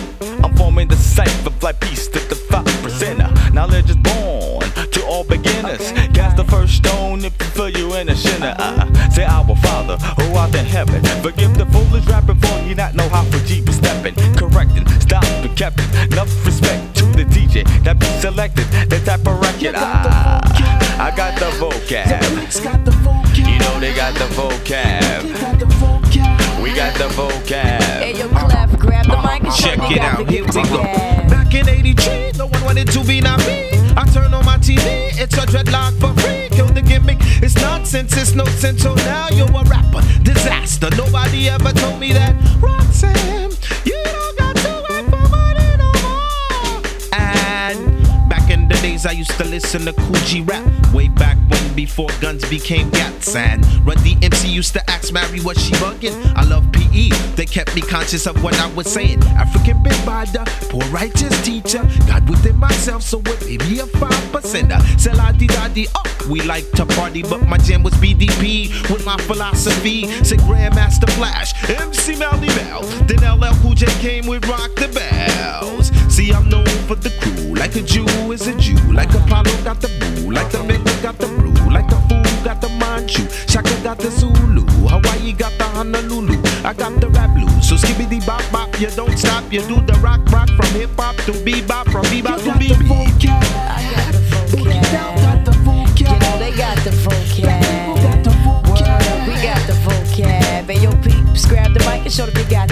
I'm 0.43 0.53
forming 0.55 0.89
the 0.89 0.97
cipher, 0.97 1.49
fly 1.49 1.71
peace 1.73 2.07
to 2.09 2.19
the 2.19 2.35
five 2.35 2.65
percenter. 2.83 3.29
Knowledge 3.53 3.89
is 3.89 3.95
born 3.97 4.61
to 4.91 5.05
all 5.05 5.23
beginners. 5.23 5.91
Cast 6.13 6.35
the 6.35 6.43
first 6.45 6.75
stone 6.75 7.23
if 7.23 7.33
you 7.39 7.47
feel 7.47 7.69
you 7.69 7.93
in 7.95 8.09
a 8.09 8.15
sinner. 8.15 8.55
Uh, 8.59 9.09
say 9.09 9.23
our 9.23 9.55
Father 9.57 9.97
who 9.97 10.35
art 10.35 10.53
in 10.55 10.65
heaven. 10.65 11.03
Forgive 11.21 11.34
got 24.15 24.29
the 24.29 24.35
vocab. 24.35 25.23
We 26.61 26.73
got 26.73 26.97
the 26.97 27.07
vocab. 27.09 27.81
Hey, 28.01 28.17
yo, 28.17 28.27
Clef, 28.29 28.79
grab 28.79 29.05
the 29.05 29.17
mic 29.17 29.43
and 29.43 29.53
Check 29.53 29.77
it 29.91 29.97
got 29.97 30.19
out, 30.19 30.25
the 30.25 30.31
here 30.31 30.43
we 30.43 30.51
go. 30.51 30.83
gab. 30.83 31.29
Back 31.29 31.53
in 31.53 31.69
83, 31.69 32.31
no 32.37 32.47
one 32.47 32.63
wanted 32.63 32.91
to 32.91 33.03
be 33.03 33.21
not 33.21 33.39
me. 33.39 33.69
I 33.97 34.05
turn 34.13 34.33
on 34.33 34.45
my 34.45 34.57
TV, 34.57 35.11
it's 35.17 35.35
a 35.37 35.45
dreadlock 35.45 35.99
for 35.99 36.13
free. 36.21 36.49
Kill 36.55 36.67
the 36.67 36.81
gimmick, 36.81 37.17
it's 37.21 37.55
nonsense, 37.55 38.15
it's 38.17 38.33
no 38.35 38.45
sense. 38.45 38.81
So 38.83 38.95
now 38.95 39.27
you're 39.31 39.49
a 39.49 39.63
rapper, 39.65 40.01
disaster. 40.23 40.89
Nobody 40.97 41.49
ever 41.49 41.71
told 41.73 41.99
me 41.99 42.13
that. 42.13 42.35
Roxanne, 42.61 43.51
you 43.85 44.01
don't 44.05 44.37
got 44.37 44.55
to 44.57 44.83
wait 44.89 45.05
for 45.05 45.29
money 45.29 45.77
no 45.77 45.91
more. 46.03 46.81
And 47.13 48.29
back 48.29 48.49
in 48.49 48.67
the 48.67 48.75
days, 48.81 49.05
I 49.05 49.11
used 49.11 49.31
to 49.37 49.43
listen 49.45 49.85
to 49.85 49.93
Kool 49.93 50.15
G 50.25 50.41
Rap. 50.41 50.63
Way 50.93 51.07
back 51.09 51.37
when, 51.37 51.44
before 51.75 52.07
guns 52.21 52.47
became 52.49 52.89
gats. 52.89 53.35
And 53.35 53.65
Run 53.85 53.97
DMC 53.97 54.49
used 54.49 54.73
to 54.73 54.89
ask 54.89 55.11
Mary, 55.11 55.39
was 55.41 55.57
she 55.63 55.73
bugging? 55.73 56.15
I 56.35 56.43
love 56.43 56.71
PE, 56.71 57.09
they 57.35 57.45
kept 57.45 57.75
me 57.75 57.81
conscious 57.81 58.25
of 58.25 58.41
what 58.43 58.55
I 58.59 58.67
was 58.73 58.91
saying. 58.91 59.21
African 59.37 59.83
big 59.83 59.93
bada, 60.07 60.45
poor 60.69 60.83
righteous 60.91 61.35
teacher. 61.43 61.83
God 62.07 62.27
within 62.29 62.57
myself, 62.57 63.03
so 63.03 63.21
it 63.25 63.45
made 63.45 63.61
me 63.69 63.79
a 63.79 63.85
five 63.85 64.11
percenter. 64.31 64.79
Sell 64.99 65.17
la 65.17 65.31
di 65.31 65.47
da 65.47 65.67
di, 65.67 65.87
oh, 65.95 66.27
we 66.29 66.41
like 66.41 66.69
to 66.71 66.85
party, 66.85 67.23
but 67.23 67.45
my 67.47 67.57
jam 67.57 67.83
was 67.83 67.93
BDP 67.95 68.71
with 68.89 69.05
my 69.05 69.17
philosophy. 69.17 70.07
Said 70.23 70.39
Grandmaster 70.39 71.09
Flash, 71.11 71.53
MC 71.69 72.15
Melle 72.15 72.47
Mel. 72.55 72.81
Then 73.07 73.19
LL 73.19 73.53
Cool 73.61 73.73
J 73.73 73.85
came 73.99 74.25
with 74.27 74.47
Rock 74.47 74.73
the 74.75 74.87
Bells. 74.87 75.91
See, 76.13 76.31
I'm 76.31 76.47
known 76.47 76.65
for 76.87 76.95
the 76.95 77.09
crew, 77.21 77.55
like 77.55 77.75
a 77.75 77.81
Jew 77.81 78.05
is 78.31 78.47
a 78.47 78.55
Jew, 78.57 78.77
like 78.93 79.13
Apollo 79.13 79.51
got 79.63 79.81
the 79.81 79.89
boo, 79.99 80.31
like 80.31 80.49
the 80.51 80.63
Mecca 80.63 81.01
got 81.01 81.17
the 81.17 81.27
brew, 81.27 81.44
got 83.95 84.03
the 84.03 84.11
Zulu, 84.11 84.65
Hawaii 84.87 85.33
got 85.33 85.51
the 85.57 85.63
Honolulu, 85.63 86.41
I 86.63 86.73
got 86.73 86.99
the 86.99 87.09
rap 87.09 87.33
blues. 87.35 87.67
So 87.67 87.75
skibbity 87.75 88.25
bop 88.25 88.43
bop, 88.51 88.79
you 88.79 88.87
don't 88.91 89.17
stop, 89.17 89.51
you 89.51 89.61
do 89.61 89.81
the 89.81 89.93
rock 90.01 90.21
rock 90.31 90.49
from 90.49 90.69
hip 90.71 90.89
hop 90.97 91.15
to 91.25 91.31
bebop, 91.31 91.91
from 91.91 92.03
bebop 92.05 92.43
to 92.43 92.51
bebop. 92.51 92.75
I 93.67 93.83
got 93.95 94.13
the 95.45 95.51
vocab. 95.63 95.99
You 95.99 96.05
know 96.05 96.37
they 96.39 96.51
got 96.55 96.77
the 96.83 96.91
vocab. 96.91 97.45
Word, 98.67 99.27
we 99.27 99.33
got 99.41 99.61
the 99.67 99.73
vocab. 99.85 100.69
And 100.69 100.81
yo, 100.81 100.91
peeps, 101.01 101.45
grab 101.45 101.73
the 101.73 101.79
mic 101.79 102.03
and 102.03 102.11
show 102.11 102.25
them 102.25 102.37
you 102.37 102.49
got 102.49 102.69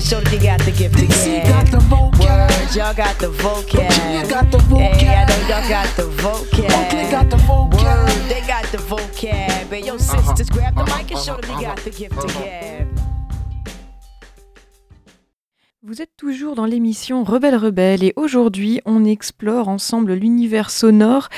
grab 0.00 0.04
the 0.04 0.04
mic 0.04 0.04
and 0.04 0.04
show 0.04 0.20
them 0.20 0.32
you 0.32 0.40
got 0.40 0.60
the 0.60 0.70
gift 0.70 0.96
to 0.98 1.06
gab. 1.06 1.72
Word, 2.20 2.76
y'all 2.76 2.94
got 2.94 3.18
the 3.18 3.30
vocab. 3.30 3.90
Hey, 3.90 5.08
I 5.08 5.24
know 5.26 5.48
y'all 5.48 5.68
got 5.68 5.96
the 5.96 6.02
vocab. 6.02 6.90
They 6.90 7.10
got 7.10 7.30
the 7.30 7.38
Word, 7.72 8.28
they 8.28 8.46
got 8.46 8.64
the 8.66 8.78
vocab. 8.78 9.68
Hey, 9.68 9.82
yo, 9.82 9.94
uh-huh. 9.94 10.22
sisters, 10.22 10.50
grab 10.50 10.74
the 10.74 10.84
mic 10.84 11.10
and 11.10 11.12
uh-huh. 11.12 11.22
show 11.22 11.36
them 11.36 11.50
you 11.50 11.66
got 11.66 11.78
uh-huh. 11.78 11.84
the 11.84 11.90
gift 11.90 12.20
to 12.20 12.26
gab. 12.28 12.97
Vous 15.88 16.02
êtes 16.02 16.18
toujours 16.18 16.54
dans 16.54 16.66
l'émission 16.66 17.24
Rebelle 17.24 17.56
Rebelle 17.56 18.04
et 18.04 18.12
aujourd'hui 18.16 18.82
on 18.84 19.06
explore 19.06 19.68
ensemble 19.68 20.12
l'univers 20.12 20.68
sonore 20.68 21.30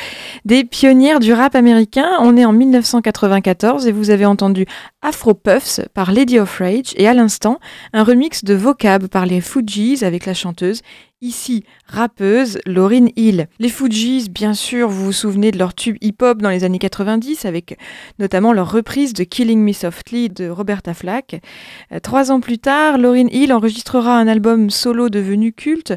des 0.45 0.65
pionnières 0.65 1.21
du 1.21 1.33
rap 1.33 1.55
américain. 1.55 2.09
On 2.19 2.37
est 2.37 2.45
en 2.45 2.53
1994 2.53 3.87
et 3.87 3.93
vous 3.93 4.11
avez 4.11 4.27
entendu 4.27 4.67
Afro 5.03 5.35
Puffs 5.35 5.83
par 5.95 6.11
Lady 6.11 6.41
of 6.41 6.59
Rage 6.59 6.95
et 6.97 7.07
à 7.07 7.15
l'instant 7.15 7.61
un 7.93 8.03
remix 8.03 8.43
de 8.43 8.55
Vocab 8.55 9.07
par 9.07 9.25
les 9.25 9.41
Fugees 9.41 10.03
avec 10.03 10.27
la 10.27 10.35
chanteuse 10.35 10.83
Ici, 11.23 11.65
rappeuse 11.85 12.61
Lauryn 12.65 13.09
Hill. 13.15 13.47
Les 13.59 13.69
Fugees, 13.69 14.31
bien 14.31 14.55
sûr, 14.55 14.89
vous 14.89 15.05
vous 15.05 15.13
souvenez 15.13 15.51
de 15.51 15.59
leur 15.59 15.75
tube 15.75 15.99
hip-hop 16.01 16.41
dans 16.41 16.49
les 16.49 16.65
années 16.65 16.79
90 16.79 17.45
avec 17.45 17.79
notamment 18.19 18.55
leur 18.55 18.73
reprise 18.73 19.13
de 19.13 19.25
Killing 19.25 19.63
Me 19.63 19.75
Softly 19.75 20.31
de 20.31 20.49
Roberta 20.49 20.95
Flack. 20.95 21.43
Euh, 21.93 22.01
Trois 22.01 22.33
ans 22.33 22.41
plus 22.41 22.59
tard, 22.59 22.97
Lauryn 22.97 23.29
Hill 23.31 23.53
enregistrera 23.53 24.19
un 24.19 24.29
album 24.29 24.71
solo 24.71 25.11
devenu 25.11 25.53
culte, 25.53 25.93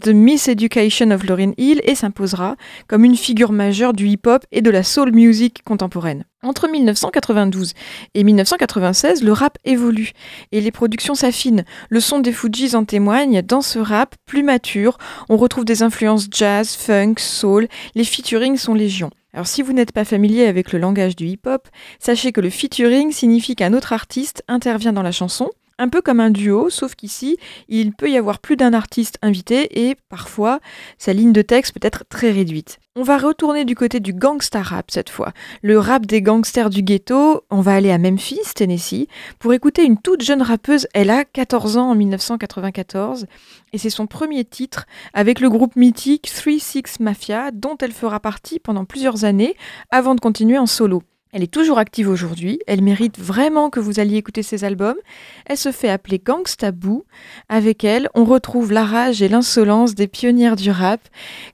The 0.00 0.08
Miss 0.08 0.48
Education 0.48 1.10
of 1.10 1.24
Lauryn 1.24 1.52
Hill, 1.58 1.82
et 1.84 1.94
s'imposera 1.94 2.56
comme 2.86 3.04
une 3.04 3.16
figure 3.16 3.52
majeure 3.52 3.92
du 3.92 4.08
hip-hop 4.08 4.46
et 4.52 4.62
de 4.62 4.70
la 4.70 4.84
soul 4.84 5.12
music 5.12 5.62
contemporaine. 5.64 6.24
Entre 6.44 6.66
1992 6.66 7.72
et 8.14 8.24
1996, 8.24 9.22
le 9.22 9.32
rap 9.32 9.58
évolue 9.64 10.10
et 10.50 10.60
les 10.60 10.72
productions 10.72 11.14
s'affinent. 11.14 11.64
Le 11.88 12.00
son 12.00 12.18
des 12.18 12.32
Fujis 12.32 12.74
en 12.74 12.84
témoigne. 12.84 13.42
Dans 13.42 13.60
ce 13.60 13.78
rap 13.78 14.16
plus 14.26 14.42
mature, 14.42 14.98
on 15.28 15.36
retrouve 15.36 15.64
des 15.64 15.84
influences 15.84 16.26
jazz, 16.28 16.74
funk, 16.74 17.14
soul. 17.18 17.68
Les 17.94 18.02
featurings 18.02 18.56
sont 18.56 18.74
légion. 18.74 19.10
Alors 19.32 19.46
si 19.46 19.62
vous 19.62 19.72
n'êtes 19.72 19.92
pas 19.92 20.04
familier 20.04 20.46
avec 20.46 20.72
le 20.72 20.80
langage 20.80 21.14
du 21.14 21.26
hip-hop, 21.26 21.68
sachez 22.00 22.32
que 22.32 22.40
le 22.40 22.50
featuring 22.50 23.12
signifie 23.12 23.54
qu'un 23.54 23.72
autre 23.72 23.92
artiste 23.92 24.42
intervient 24.48 24.92
dans 24.92 25.02
la 25.02 25.12
chanson, 25.12 25.48
un 25.78 25.88
peu 25.88 26.02
comme 26.02 26.18
un 26.18 26.30
duo, 26.30 26.70
sauf 26.70 26.96
qu'ici, 26.96 27.38
il 27.68 27.92
peut 27.92 28.10
y 28.10 28.16
avoir 28.16 28.40
plus 28.40 28.56
d'un 28.56 28.74
artiste 28.74 29.16
invité 29.22 29.88
et 29.88 29.96
parfois 30.08 30.58
sa 30.98 31.12
ligne 31.12 31.32
de 31.32 31.42
texte 31.42 31.72
peut 31.72 31.86
être 31.86 32.04
très 32.08 32.32
réduite. 32.32 32.78
On 32.94 33.04
va 33.04 33.16
retourner 33.16 33.64
du 33.64 33.74
côté 33.74 34.00
du 34.00 34.12
gangsta 34.12 34.60
rap 34.60 34.90
cette 34.90 35.08
fois, 35.08 35.32
le 35.62 35.78
rap 35.78 36.04
des 36.04 36.20
gangsters 36.20 36.68
du 36.68 36.82
ghetto. 36.82 37.42
On 37.50 37.62
va 37.62 37.72
aller 37.72 37.90
à 37.90 37.96
Memphis, 37.96 38.52
Tennessee, 38.54 39.06
pour 39.38 39.54
écouter 39.54 39.82
une 39.84 39.96
toute 39.96 40.20
jeune 40.20 40.42
rappeuse. 40.42 40.86
Elle 40.92 41.08
a 41.08 41.24
14 41.24 41.78
ans 41.78 41.88
en 41.92 41.94
1994 41.94 43.24
et 43.72 43.78
c'est 43.78 43.88
son 43.88 44.06
premier 44.06 44.44
titre 44.44 44.84
avec 45.14 45.40
le 45.40 45.48
groupe 45.48 45.74
mythique 45.74 46.30
3 46.30 46.58
Six 46.58 47.00
Mafia, 47.00 47.50
dont 47.50 47.78
elle 47.80 47.92
fera 47.92 48.20
partie 48.20 48.58
pendant 48.58 48.84
plusieurs 48.84 49.24
années 49.24 49.56
avant 49.90 50.14
de 50.14 50.20
continuer 50.20 50.58
en 50.58 50.66
solo. 50.66 51.02
Elle 51.34 51.42
est 51.42 51.50
toujours 51.50 51.78
active 51.78 52.10
aujourd'hui, 52.10 52.60
elle 52.66 52.82
mérite 52.82 53.18
vraiment 53.18 53.70
que 53.70 53.80
vous 53.80 54.00
alliez 54.00 54.18
écouter 54.18 54.42
ses 54.42 54.64
albums. 54.64 54.98
Elle 55.46 55.56
se 55.56 55.72
fait 55.72 55.88
appeler 55.88 56.18
Gangsta 56.18 56.72
Boo. 56.72 57.06
Avec 57.48 57.84
elle, 57.84 58.10
on 58.14 58.24
retrouve 58.24 58.70
la 58.70 58.84
rage 58.84 59.22
et 59.22 59.28
l'insolence 59.28 59.94
des 59.94 60.08
pionnières 60.08 60.56
du 60.56 60.70
rap. 60.70 61.00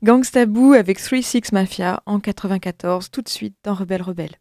Gangsta 0.02 0.46
Boo 0.46 0.72
avec 0.72 0.98
3-6 0.98 1.54
Mafia 1.54 2.02
en 2.06 2.18
94, 2.18 3.10
tout 3.12 3.22
de 3.22 3.28
suite 3.28 3.54
dans 3.62 3.74
Rebelle 3.74 4.02
Rebelle. 4.02 4.38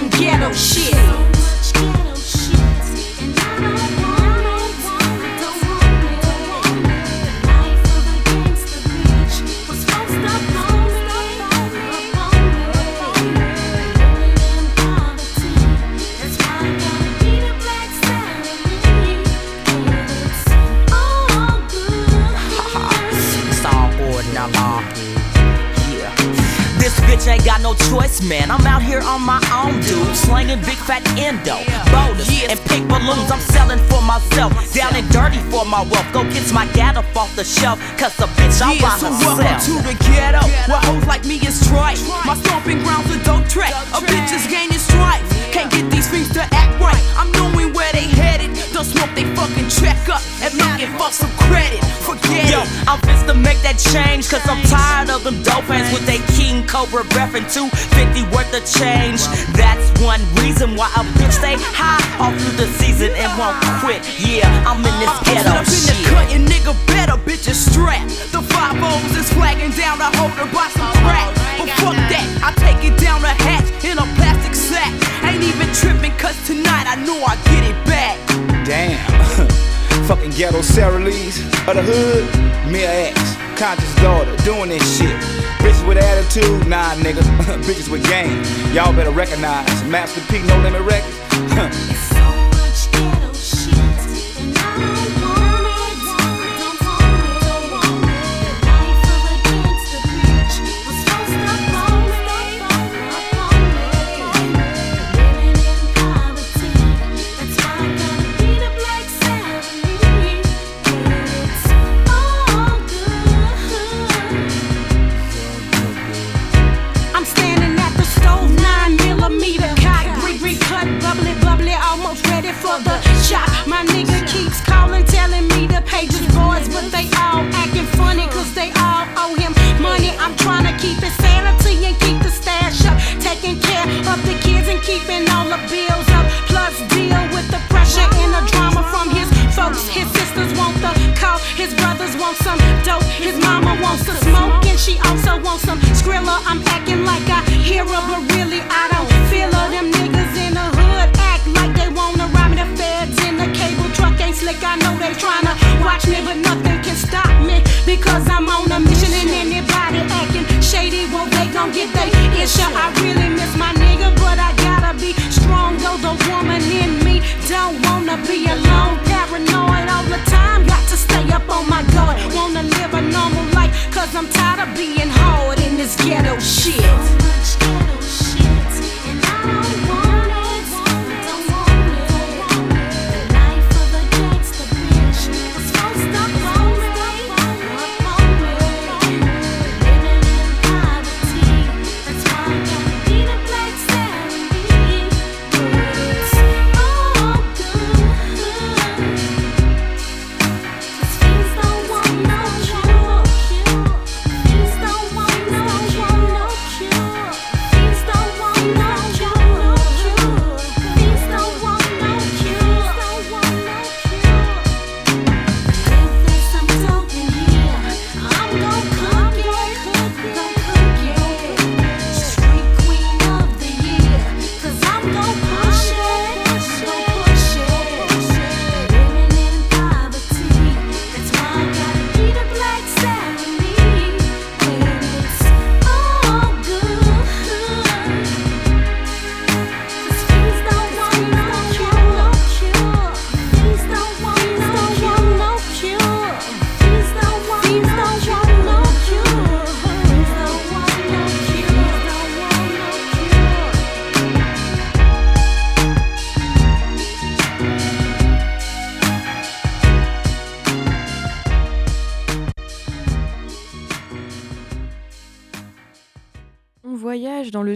some 0.00 0.08
ghetto 0.08 0.50
shit. 0.54 1.19
the 37.40 37.60
shelf, 37.60 37.80
cause 37.96 38.14
the 38.16 38.28
bitch 38.36 38.60
I 38.60 38.76
yeah, 38.76 39.00
so 39.00 39.08
welcome 39.16 39.56
to 39.64 39.74
the 39.80 39.96
ghetto, 40.04 40.44
where 40.68 40.76
hoes 40.84 41.06
like 41.06 41.24
me 41.24 41.40
is 41.40 41.56
tried. 41.72 41.96
My 42.28 42.36
stomping 42.36 42.84
ground's 42.84 43.08
a 43.16 43.18
dope 43.24 43.48
track, 43.48 43.72
a 43.96 44.00
bitch 44.04 44.28
is 44.36 44.44
gaining 44.44 44.76
strife. 44.76 45.24
Can't 45.48 45.72
get 45.72 45.88
these 45.90 46.04
things 46.04 46.28
to 46.36 46.44
act 46.52 46.76
right, 46.76 47.00
I'm 47.16 47.32
knowing 47.32 47.72
where 47.72 47.90
they 47.96 48.04
headed. 48.12 48.52
Don't 48.76 48.84
smoke 48.84 49.08
they 49.16 49.24
fucking 49.32 49.72
check 49.72 49.96
up 50.12 50.20
and 50.44 50.52
looking 50.52 50.92
for 51.00 51.08
some 51.08 51.32
credit. 51.48 51.80
Forget 52.04 52.52
Yo, 52.52 52.60
it, 52.60 52.68
I'm 52.84 53.00
pissed 53.00 53.24
to 53.24 53.32
make 53.32 53.56
that 53.64 53.80
change, 53.80 54.28
cause 54.28 54.44
I'm 54.44 54.60
tired 54.68 55.08
of 55.08 55.24
them 55.24 55.40
dope 55.40 55.64
hands 55.64 55.88
with 55.96 56.04
they 56.04 56.20
King 56.36 56.66
Cobra 56.68 57.08
breathin' 57.08 57.48
to 57.56 57.72
250 57.72 58.19
the 58.50 58.60
change. 58.66 59.22
That's 59.54 59.86
one 60.02 60.18
reason 60.42 60.74
why 60.74 60.90
a 60.98 61.06
bitch 61.14 61.38
stay 61.38 61.54
high 61.58 62.02
all 62.18 62.34
through 62.34 62.58
the 62.58 62.66
season 62.82 63.14
and 63.14 63.30
won't 63.38 63.54
quit. 63.78 64.02
Yeah, 64.18 64.50
I'm 64.66 64.82
in 64.82 64.94
this 64.98 65.10
uh, 65.10 65.22
ghetto. 65.22 65.50
I'm 65.54 65.62
up 65.62 65.70
in 65.70 65.84
the 65.86 65.96
cut, 66.10 66.26
nigga 66.34 66.74
better, 66.90 67.16
bitch 67.22 67.46
is 67.46 67.58
strapped. 67.58 68.10
The 68.34 68.42
five 68.42 68.74
O's 68.82 69.14
is 69.14 69.30
flagging 69.32 69.70
down 69.78 70.02
the 70.02 70.10
holder 70.18 70.50
by 70.50 70.66
some 70.74 70.90
crack. 71.06 71.30
But 71.62 71.70
fuck 71.78 71.98
that, 72.10 72.26
I 72.42 72.50
take 72.58 72.82
it 72.82 72.98
down 72.98 73.22
the 73.22 73.30
hatch 73.30 73.70
in 73.86 73.98
a 73.98 74.06
plastic 74.18 74.54
sack. 74.54 74.90
Ain't 75.22 75.46
even 75.46 75.70
tripping, 75.70 76.14
cause 76.18 76.36
tonight 76.46 76.90
I 76.90 76.98
know 77.06 77.22
I 77.22 77.38
get 77.54 77.62
it 77.62 77.78
back. 77.86 78.18
Damn. 78.66 78.98
Fucking 80.10 80.34
ghetto 80.34 80.60
Sarah 80.60 80.98
Lee's 80.98 81.38
of 81.70 81.78
the 81.78 81.82
hood, 81.86 82.26
mere 82.72 82.90
ass 83.14 83.49
conscious 83.60 83.94
daughter 83.96 84.34
doing 84.38 84.70
this 84.70 84.98
shit. 84.98 85.14
Bitches 85.60 85.86
with 85.86 85.98
attitude, 85.98 86.66
nah, 86.66 86.94
nigga. 86.94 87.20
Bitches 87.66 87.90
with 87.90 88.02
game. 88.08 88.42
Y'all 88.74 88.94
better 88.94 89.10
recognize 89.10 89.84
Master 89.84 90.22
P, 90.32 90.38
No 90.46 90.58
Limit 90.62 90.80
Records. 90.80 91.86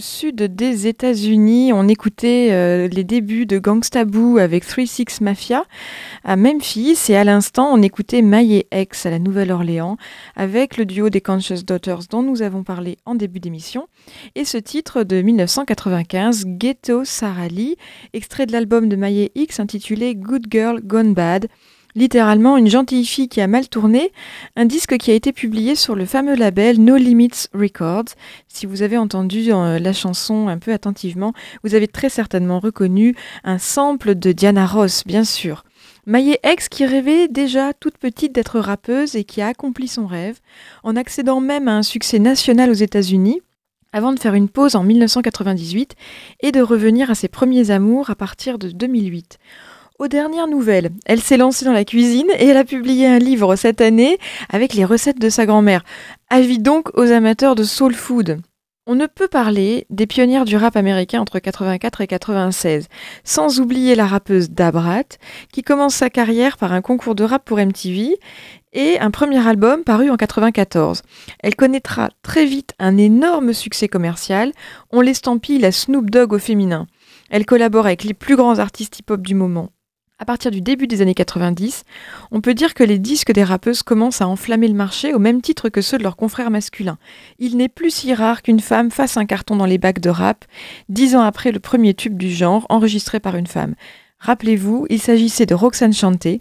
sud 0.05 0.37
des 0.37 0.87
États-Unis. 0.87 1.73
On 1.73 1.89
écoutait 1.89 2.51
euh, 2.53 2.89
les 2.89 3.05
débuts 3.05 3.47
de 3.47 3.59
Gangsta 3.59 4.05
Boo 4.05 4.37
avec 4.37 4.65
3-6 4.65 5.25
Mafia 5.25 5.65
à 6.25 6.37
Memphis. 6.37 6.99
Et 7.09 7.17
à 7.17 7.25
l'instant 7.25 7.71
on 7.73 7.81
écoutait 7.81 8.21
Maye 8.21 8.67
X 8.71 9.07
à 9.07 9.11
la 9.11 9.19
Nouvelle-Orléans 9.19 9.97
avec 10.37 10.77
le 10.77 10.85
duo 10.85 11.09
des 11.09 11.23
Conscious 11.23 11.63
Daughters 11.67 12.03
dont 12.11 12.23
nous 12.23 12.43
avons 12.43 12.63
parlé 12.63 12.99
en 13.07 13.15
début 13.15 13.41
d'émission. 13.41 13.89
Et 14.35 14.45
ce 14.45 14.59
titre 14.59 15.05
de 15.05 15.23
1995 15.23 16.45
Ghetto 16.47 17.05
Sarah 17.05 17.49
Lee, 17.49 17.77
extrait 18.13 18.45
de 18.45 18.53
l'album 18.53 18.91
de 18.91 18.97
Maye 18.97 19.31
X 19.35 19.59
intitulé 19.59 20.15
Good 20.15 20.49
Girl 20.51 20.83
Gone 20.83 21.15
Bad 21.15 21.49
littéralement 21.95 22.57
une 22.57 22.69
gentille 22.69 23.07
fille 23.07 23.29
qui 23.29 23.41
a 23.41 23.47
mal 23.47 23.69
tourné, 23.69 24.13
un 24.57 24.65
disque 24.65 24.97
qui 24.99 25.11
a 25.11 25.15
été 25.15 25.33
publié 25.33 25.75
sur 25.75 25.95
le 25.95 26.07
fameux 26.07 26.35
label 26.35 26.81
No 26.81 26.97
Limits 26.97 27.49
Records. 27.53 28.15
Si 28.49 28.67
vous 28.67 28.83
avez 28.83 28.99
entendu 28.99 29.53
euh, 29.53 29.79
la 29.79 29.93
chanson 29.93 30.49
un 30.49 30.59
peu 30.59 30.73
attentivement, 30.73 31.33
vous 31.63 31.75
avez 31.75 31.89
très 31.89 32.09
certainement 32.09 32.61
reconnu 32.61 33.15
un 33.45 33.59
sample 33.59 34.15
de 34.15 34.33
Diana 34.33 34.67
Ross, 34.67 35.05
bien 35.07 35.25
sûr. 35.25 35.65
Maillé 36.07 36.39
X 36.45 36.69
qui 36.69 36.85
rêvait 36.85 37.29
déjà 37.29 37.73
toute 37.73 37.97
petite 37.97 38.35
d'être 38.35 38.59
rappeuse 38.59 39.17
et 39.17 39.25
qui 39.25 39.41
a 39.41 39.47
accompli 39.49 39.89
son 39.89 40.07
rêve, 40.07 40.39
en 40.83 40.97
accédant 40.97 41.41
même 41.41 41.69
à 41.69 41.77
un 41.77 41.83
succès 41.83 42.19
national 42.19 42.71
aux 42.71 42.75
États-Unis, 42.75 43.41
avant 43.93 44.13
de 44.13 44.19
faire 44.19 44.35
une 44.35 44.49
pause 44.49 44.75
en 44.75 44.83
1998 44.83 45.95
et 46.41 46.53
de 46.53 46.61
revenir 46.61 47.11
à 47.11 47.15
ses 47.15 47.29
premiers 47.29 47.71
amours 47.71 48.11
à 48.11 48.17
partir 48.17 48.59
de 48.59 48.71
2008. 48.71 49.39
Aux 50.01 50.09
dernières 50.09 50.49
nouvelles, 50.49 50.91
elle 51.07 51.21
s'est 51.21 51.37
lancée 51.37 51.65
dans 51.65 51.73
la 51.73 51.85
cuisine 51.85 52.27
et 52.37 52.49
elle 52.49 52.57
a 52.57 52.65
publié 52.65 53.07
un 53.07 53.21
livre 53.21 53.55
cette 53.55 53.81
année 53.81 54.19
avec 54.49 54.75
les 54.75 54.85
recettes 54.85 55.21
de 55.21 55.29
sa 55.29 55.47
grand-mère. 55.47 55.85
Avis 56.31 56.59
donc 56.59 56.91
aux 56.99 57.13
amateurs 57.13 57.55
de 57.55 57.63
soul 57.63 57.95
food. 57.95 58.41
On 58.87 58.97
ne 58.97 59.07
peut 59.07 59.29
parler 59.29 59.87
des 59.91 60.09
pionnières 60.09 60.47
du 60.47 60.57
rap 60.57 60.77
américain 60.77 61.21
entre 61.21 61.39
84 61.39 62.01
et 62.01 62.07
96, 62.09 62.89
sans 63.23 63.61
oublier 63.61 63.95
la 63.95 64.07
rappeuse 64.07 64.51
Dabrat, 64.51 65.05
qui 65.53 65.63
commence 65.63 65.95
sa 65.95 66.11
carrière 66.11 66.59
par 66.59 66.73
un 66.73 66.83
concours 66.83 67.15
de 67.15 67.23
rap 67.23 67.45
pour 67.45 67.59
MTV 67.59 68.19
et 68.73 68.99
un 68.99 69.13
premier 69.13 69.47
album 69.47 69.85
paru 69.85 70.11
en 70.11 70.17
94. 70.17 71.03
Elle 71.39 71.55
connaîtra 71.55 72.11
très 72.23 72.47
vite 72.47 72.73
un 72.81 72.97
énorme 72.97 73.53
succès 73.53 73.87
commercial, 73.87 74.53
on 74.91 75.01
l'estampille 75.01 75.61
la 75.61 75.71
Snoop 75.71 76.11
Dogg 76.11 76.33
au 76.33 76.39
féminin. 76.41 76.89
Elle 77.31 77.47
collabore 77.47 77.87
avec 77.87 78.03
les 78.03 78.13
plus 78.13 78.35
grands 78.35 78.59
artistes 78.59 78.99
hip-hop 78.99 79.23
du 79.23 79.37
moment. 79.37 79.71
À 80.17 80.25
partir 80.25 80.53
du 80.53 80.61
début 80.61 80.87
des 80.87 81.03
années 81.03 81.13
90, 81.13 81.83
on 82.31 82.41
peut 82.41 82.55
dire 82.55 82.75
que 82.75 82.85
les 82.85 83.01
disques 83.01 83.33
des 83.33 83.43
rappeuses 83.43 83.83
commencent 83.83 84.21
à 84.21 84.29
enflammer 84.29 84.69
le 84.69 84.75
marché 84.75 85.13
au 85.13 85.19
même 85.19 85.43
titre 85.43 85.71
que 85.71 85.81
ceux 85.81 85.99
de 85.99 86.05
leurs 86.05 86.17
confrères 86.17 86.53
masculins. 86.53 86.99
Il 87.41 87.57
n'est 87.57 87.69
plus 87.69 87.91
si 87.91 88.15
rare 88.15 88.43
qu'une 88.43 88.61
femme 88.61 88.93
fasse 88.93 89.17
un 89.17 89.27
carton 89.27 89.57
dans 89.57 89.67
les 89.67 89.77
bacs 89.77 89.99
de 89.99 90.11
rap, 90.11 90.45
dix 90.89 91.17
ans 91.17 91.23
après 91.23 91.51
le 91.51 91.59
premier 91.59 91.95
tube 91.95 92.17
du 92.17 92.31
genre 92.31 92.65
enregistré 92.69 93.19
par 93.19 93.35
une 93.35 93.49
femme. 93.49 93.75
Rappelez-vous, 94.21 94.87
il 94.89 95.01
s'agissait 95.01 95.47
de 95.47 95.55
Roxane 95.55 95.93
Chanté. 95.93 96.41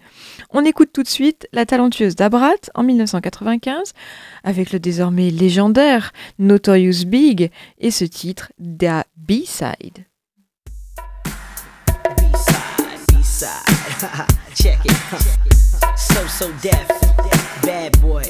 On 0.50 0.64
écoute 0.64 0.90
tout 0.92 1.02
de 1.02 1.08
suite 1.08 1.48
la 1.52 1.66
talentueuse 1.66 2.14
Dabrat 2.14 2.70
en 2.76 2.84
1995 2.84 3.92
avec 4.44 4.72
le 4.72 4.78
désormais 4.78 5.30
légendaire 5.30 6.12
Notorious 6.38 7.06
Big 7.06 7.50
et 7.78 7.90
ce 7.90 8.04
titre 8.04 8.52
Da 8.60 9.04
B-Side. 9.16 10.04
Side. 13.34 13.66
Check 14.54 14.78
it. 14.84 15.54
So 15.98 16.24
So 16.28 16.52
Def, 16.62 16.86
bad 17.62 18.00
boy. 18.00 18.22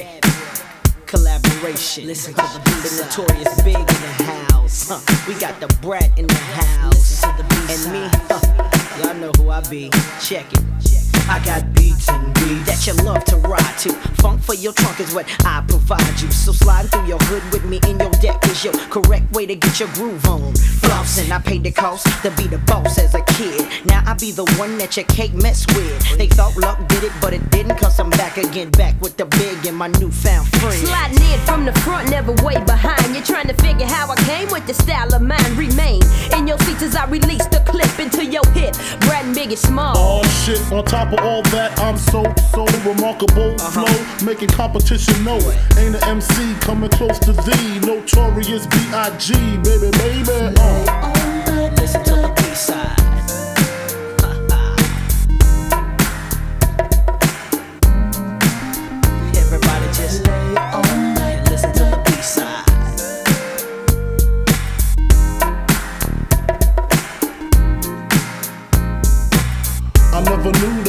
Collaboration. 1.05 2.07
Listen 2.07 2.33
to 2.33 2.41
the, 2.41 2.61
beat. 2.65 2.81
the 2.81 3.03
notorious 3.03 3.61
big 3.61 3.77
in 3.77 3.85
the 3.85 4.23
house. 4.49 4.89
Huh. 4.89 4.99
We 5.27 5.39
got 5.39 5.59
the 5.59 5.67
brat 5.83 6.09
in 6.17 6.25
the 6.25 6.33
house. 6.33 7.23
And 7.23 7.93
me, 7.93 8.09
huh. 8.29 9.03
y'all 9.03 9.13
know 9.13 9.31
who 9.37 9.51
I 9.51 9.61
be. 9.69 9.91
Check 10.19 10.51
it. 10.51 10.94
I 11.27 11.43
got 11.43 11.73
beats 11.73 12.07
and 12.09 12.33
beats 12.35 12.65
that 12.69 12.85
you 12.85 12.93
love 13.03 13.23
to 13.25 13.37
ride 13.37 13.77
to. 13.79 13.93
Funk 14.21 14.41
for 14.41 14.53
your 14.53 14.73
trunk 14.73 14.99
is 14.99 15.13
what 15.13 15.25
I 15.45 15.63
provide 15.67 16.21
you. 16.21 16.29
So 16.31 16.51
slide 16.51 16.91
through 16.91 17.07
your 17.07 17.17
hood 17.23 17.43
with 17.51 17.65
me 17.65 17.79
in 17.87 17.99
your 17.99 18.11
deck 18.21 18.45
is 18.45 18.63
your 18.63 18.73
correct 18.89 19.31
way 19.33 19.45
to 19.45 19.55
get 19.55 19.79
your 19.79 19.89
groove 19.93 20.25
on. 20.25 20.53
Flossing, 20.83 21.31
I 21.31 21.39
paid 21.39 21.63
the 21.63 21.71
cost 21.71 22.05
to 22.23 22.31
be 22.31 22.47
the 22.47 22.59
boss 22.59 22.99
as 22.99 23.15
a 23.15 23.21
kid. 23.21 23.65
Now 23.85 24.03
I 24.05 24.13
be 24.13 24.31
the 24.31 24.45
one 24.57 24.77
that 24.77 24.97
your 24.97 25.05
cake 25.05 25.33
mess 25.33 25.65
with. 25.75 26.17
They 26.17 26.27
thought 26.27 26.55
luck 26.57 26.77
did 26.87 27.03
it, 27.03 27.11
but 27.21 27.33
it 27.33 27.49
didn't. 27.49 27.75
Cause 27.77 27.99
I'm 27.99 28.09
back 28.11 28.37
again, 28.37 28.69
back 28.71 28.99
with 29.01 29.17
the 29.17 29.25
big 29.25 29.65
and 29.65 29.77
my 29.77 29.87
newfound 29.87 30.47
friend. 30.59 30.77
Sliding 30.77 31.21
in 31.21 31.39
from 31.39 31.65
the 31.65 31.73
front, 31.81 32.09
never 32.09 32.33
way 32.45 32.55
behind. 32.65 33.15
You're 33.15 33.23
trying 33.23 33.47
to 33.47 33.55
figure 33.55 33.87
how 33.87 34.11
I 34.11 34.15
came 34.23 34.49
with 34.51 34.67
the 34.67 34.73
style 34.73 35.13
of 35.13 35.21
mine. 35.21 35.55
Remain 35.55 36.01
in 36.37 36.47
your 36.47 36.59
seats 36.59 36.83
as 36.83 36.95
I 36.95 37.05
release 37.07 37.45
the 37.47 37.61
clip 37.65 37.99
into 37.99 38.23
your 38.25 38.45
hip. 38.51 38.75
Brat 39.01 39.25
and 39.25 39.35
Big 39.35 39.49
and 39.49 39.59
small. 39.59 39.93
Oh 39.97 40.23
shit, 40.45 40.59
on 40.71 40.85
top 40.85 41.11
of 41.11 41.14
all 41.21 41.41
that, 41.53 41.77
I'm 41.79 41.97
so, 41.97 42.23
so 42.51 42.65
remarkable. 42.87 43.57
Flow, 43.57 44.25
making 44.25 44.49
competition 44.49 45.23
know 45.23 45.37
it. 45.37 45.77
Ain't 45.77 45.95
an 45.95 46.03
MC 46.03 46.55
coming 46.61 46.89
close 46.89 47.19
to 47.19 47.33
thee. 47.33 47.79
Notorious 47.79 48.67
B.I.G. 48.67 49.33
Baby, 49.63 49.91
baby. 49.97 50.55
Uh. 50.59 51.71
Listen 51.77 52.03
to 52.03 52.15
the 52.15 52.33
B-side. 52.35 53.04
Everybody 53.04 53.04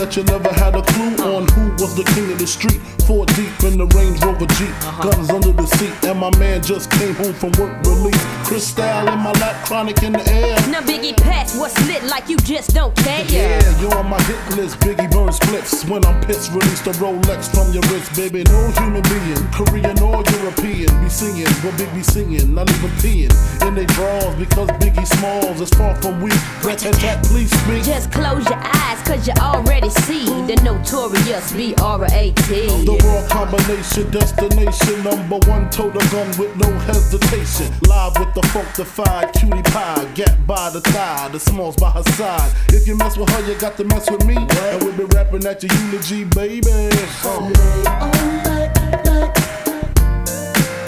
that 0.06 0.16
you 0.16 0.22
never 0.24 0.52
had 0.54 0.74
a 0.76 0.82
clue 0.82 1.14
uh-huh. 1.18 1.36
on 1.36 1.48
who 1.50 1.70
was 1.82 1.96
the 1.96 2.04
king 2.14 2.30
of 2.30 2.38
the 2.38 2.46
street. 2.46 2.78
Four 3.06 3.26
deep 3.38 3.54
in 3.62 3.78
the 3.78 3.86
Range 3.94 4.18
Rover 4.22 4.46
Jeep, 4.58 4.74
uh-huh. 4.82 5.10
guns 5.10 5.30
under 5.30 5.52
the 5.52 5.66
seat, 5.78 5.94
and 6.06 6.18
my 6.18 6.30
man 6.38 6.62
just 6.62 6.90
came 6.90 7.14
home 7.14 7.34
from 7.34 7.50
work 7.58 7.74
release. 7.86 8.18
Crystal 8.46 9.06
in 9.06 9.18
my 9.22 9.30
lap, 9.42 9.54
chronic 9.66 10.02
in 10.02 10.12
the 10.12 10.22
air. 10.30 10.54
Now 10.70 10.82
Biggie 10.82 11.16
Pass, 11.16 11.58
what's 11.58 11.74
lit 11.86 12.02
like 12.04 12.28
you 12.28 12.36
just 12.38 12.74
don't 12.74 12.94
care. 12.96 13.24
Yeah, 13.26 13.62
you're 13.80 13.94
on 13.94 14.10
my 14.10 14.20
hit 14.22 14.42
list. 14.56 14.78
Biggie 14.80 15.10
burns 15.10 15.36
splits 15.36 15.84
when 15.86 16.04
I'm 16.04 16.20
pissed. 16.22 16.50
Release 16.50 16.82
the 16.82 16.92
Rolex 17.02 17.50
from 17.50 17.70
your 17.74 17.82
wrist, 17.90 18.14
baby. 18.14 18.42
No 18.46 18.70
human 18.78 19.02
being, 19.06 19.42
Korean 19.54 19.98
or 20.02 20.22
European, 20.38 20.90
be 21.02 21.08
singing 21.08 21.50
what 21.62 21.78
Big 21.78 21.90
be 21.94 22.02
singing. 22.02 22.54
Not 22.54 22.70
even 22.70 22.90
peeing 23.02 23.34
in 23.66 23.74
they 23.74 23.86
drawers 23.86 24.34
because 24.34 24.68
Biggie 24.82 25.06
Smalls 25.06 25.60
is 25.60 25.70
far 25.70 25.94
from 26.02 26.20
weak. 26.20 26.38
Rat 26.62 26.78
tat 26.78 26.94
tat, 26.94 27.24
please 27.24 27.50
speak. 27.62 27.84
Just 27.84 28.10
close 28.10 28.44
your 28.46 28.58
eyes, 28.58 28.98
cause 29.06 29.26
you 29.26 29.34
already 29.38 29.90
see 30.02 30.24
the 30.24 30.60
notorious 30.62 31.52
B-R-A-T. 31.52 32.50
The 32.84 32.96
raw 33.04 33.28
combination, 33.28 34.10
destination, 34.10 35.04
number 35.04 35.38
one 35.48 35.70
total 35.70 36.00
gun 36.10 36.28
with 36.38 36.56
no 36.56 36.70
hesitation. 36.80 37.72
Live 37.88 38.18
with 38.18 38.34
the 38.34 38.42
funkified 38.52 39.32
cutie 39.32 39.62
pie, 39.70 40.04
get 40.14 40.46
by 40.46 40.70
the 40.70 40.80
thigh, 40.80 41.28
the 41.28 41.40
smalls 41.40 41.76
by 41.76 41.90
her 41.90 42.02
side. 42.02 42.52
If 42.68 42.86
you 42.86 42.96
mess 42.96 43.16
with 43.16 43.28
her, 43.30 43.50
you 43.50 43.58
got 43.58 43.76
to 43.76 43.84
mess 43.84 44.10
with 44.10 44.24
me. 44.26 44.36
And 44.36 44.82
we'll 44.82 44.96
be 44.96 45.04
rapping 45.14 45.44
at 45.46 45.62
your 45.62 45.72
eulogy, 45.72 46.24
baby. 46.24 46.90
Uh. 47.24 47.52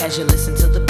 As 0.00 0.16
you 0.16 0.24
listen 0.24 0.54
to 0.56 0.66
the 0.68 0.88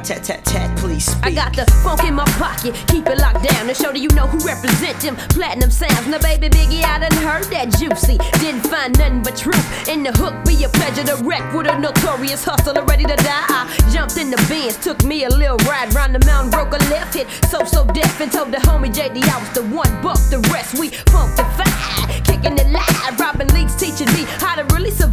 Brat 0.00 0.24
tat 0.24 0.24
tat 0.24 0.44
tat, 0.46 0.78
please 0.78 1.04
speak. 1.04 1.24
I 1.24 1.30
got 1.30 1.54
the 1.54 1.70
funk 1.84 2.04
in 2.04 2.14
my 2.14 2.24
pocket, 2.40 2.74
keep 2.88 3.06
it 3.06 3.18
locked 3.18 3.44
down 3.44 3.66
to 3.66 3.74
show 3.74 3.92
that 3.92 4.00
you 4.00 4.08
know 4.16 4.26
who 4.26 4.38
represent 4.38 4.98
them 5.00 5.14
platinum 5.28 5.70
sounds. 5.70 6.06
Now, 6.06 6.18
baby 6.18 6.48
Biggie, 6.48 6.82
I 6.82 7.00
done 7.00 7.12
heard 7.20 7.44
that 7.52 7.68
juicy. 7.76 8.16
Didn't 8.40 8.64
find 8.64 8.96
nothing 8.96 9.22
but 9.22 9.36
truth 9.36 9.88
in 9.88 10.02
the 10.02 10.12
hook. 10.12 10.32
Be 10.46 10.64
a 10.64 10.70
pleasure 10.70 11.04
to 11.04 11.16
wreck 11.22 11.44
with 11.52 11.66
a 11.66 11.78
notorious 11.78 12.42
hustler 12.44 12.82
ready 12.84 13.04
to 13.04 13.16
die. 13.16 13.44
I 13.52 13.68
jumped 13.92 14.16
in 14.16 14.30
the 14.30 14.40
Benz, 14.48 14.78
took 14.78 15.04
me 15.04 15.24
a 15.24 15.28
little 15.28 15.58
ride 15.68 15.92
round 15.92 16.14
the 16.14 16.24
mountain, 16.24 16.50
broke 16.50 16.72
a 16.72 16.80
left 16.88 17.12
hit. 17.12 17.28
So 17.52 17.64
So 17.64 17.84
Def 17.84 18.20
and 18.20 18.32
told 18.32 18.52
the 18.52 18.62
homie 18.64 18.88
JD 18.88 19.20
I 19.28 19.36
was 19.36 19.52
the 19.52 19.64
one. 19.68 19.90
Buck 20.00 20.16
the 20.32 20.40
rest, 20.48 20.80
we 20.80 20.88
funkified, 21.12 22.24
kicking 22.24 22.56
it 22.56 22.72
live. 22.72 23.20
Robin 23.20 23.48
Leach 23.52 23.76
teaching 23.76 24.08
me 24.16 24.24
how 24.40 24.56
to 24.56 24.64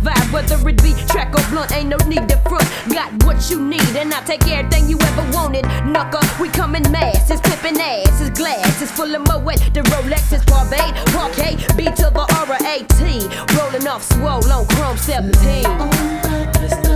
survive, 0.07 0.33
whether 0.33 0.69
it 0.69 0.83
be 0.83 0.93
track 1.07 1.33
or 1.35 1.43
blunt. 1.49 1.71
Ain't 1.71 1.89
no 1.89 1.97
need 2.07 2.27
to 2.29 2.37
front. 2.49 2.67
Got 2.91 3.23
what 3.25 3.49
you 3.49 3.59
need, 3.61 3.95
and 3.95 4.13
I 4.13 4.21
take 4.23 4.47
everything 4.47 4.89
you 4.89 4.97
ever 4.99 5.31
wanted. 5.31 5.65
Knucker, 5.85 6.23
we 6.39 6.49
coming 6.49 6.89
mass. 6.91 7.29
It's 7.29 7.41
flipping 7.41 7.79
ass, 7.79 8.21
it's 8.21 8.37
glass, 8.37 8.81
it's 8.81 8.91
full 8.91 9.13
of 9.13 9.21
moet. 9.21 9.59
The 9.73 9.81
Rolex 9.91 10.33
is 10.33 10.43
Barbade, 10.45 10.95
Parquet, 11.13 11.57
B 11.75 11.85
to 11.85 12.09
the 12.09 12.25
R 12.35 12.55
A 12.55 12.83
T. 12.97 13.27
Rolling 13.57 13.87
off 13.87 14.03
swole 14.03 14.51
on 14.51 14.65
Chrome 14.67 14.97
17. 14.97 16.86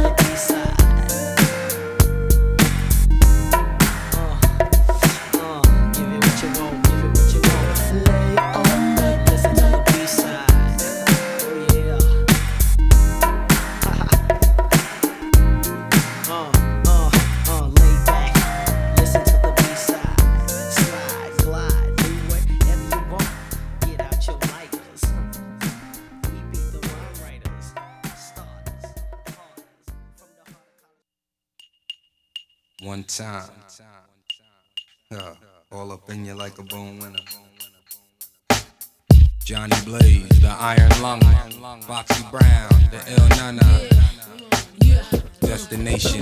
In 36.11 36.25
you 36.25 36.33
like 36.33 36.57
a 36.57 36.63
bone 36.63 36.99
winner. 36.99 37.19
Johnny 39.43 39.75
Blaze, 39.85 40.27
the 40.41 40.49
Iron 40.59 40.91
Lung, 41.01 41.21
Foxy 41.83 42.23
Brown, 42.29 42.69
the 42.91 43.01
Il 43.07 43.27
Nana. 43.37 43.61
Destination, 45.41 46.21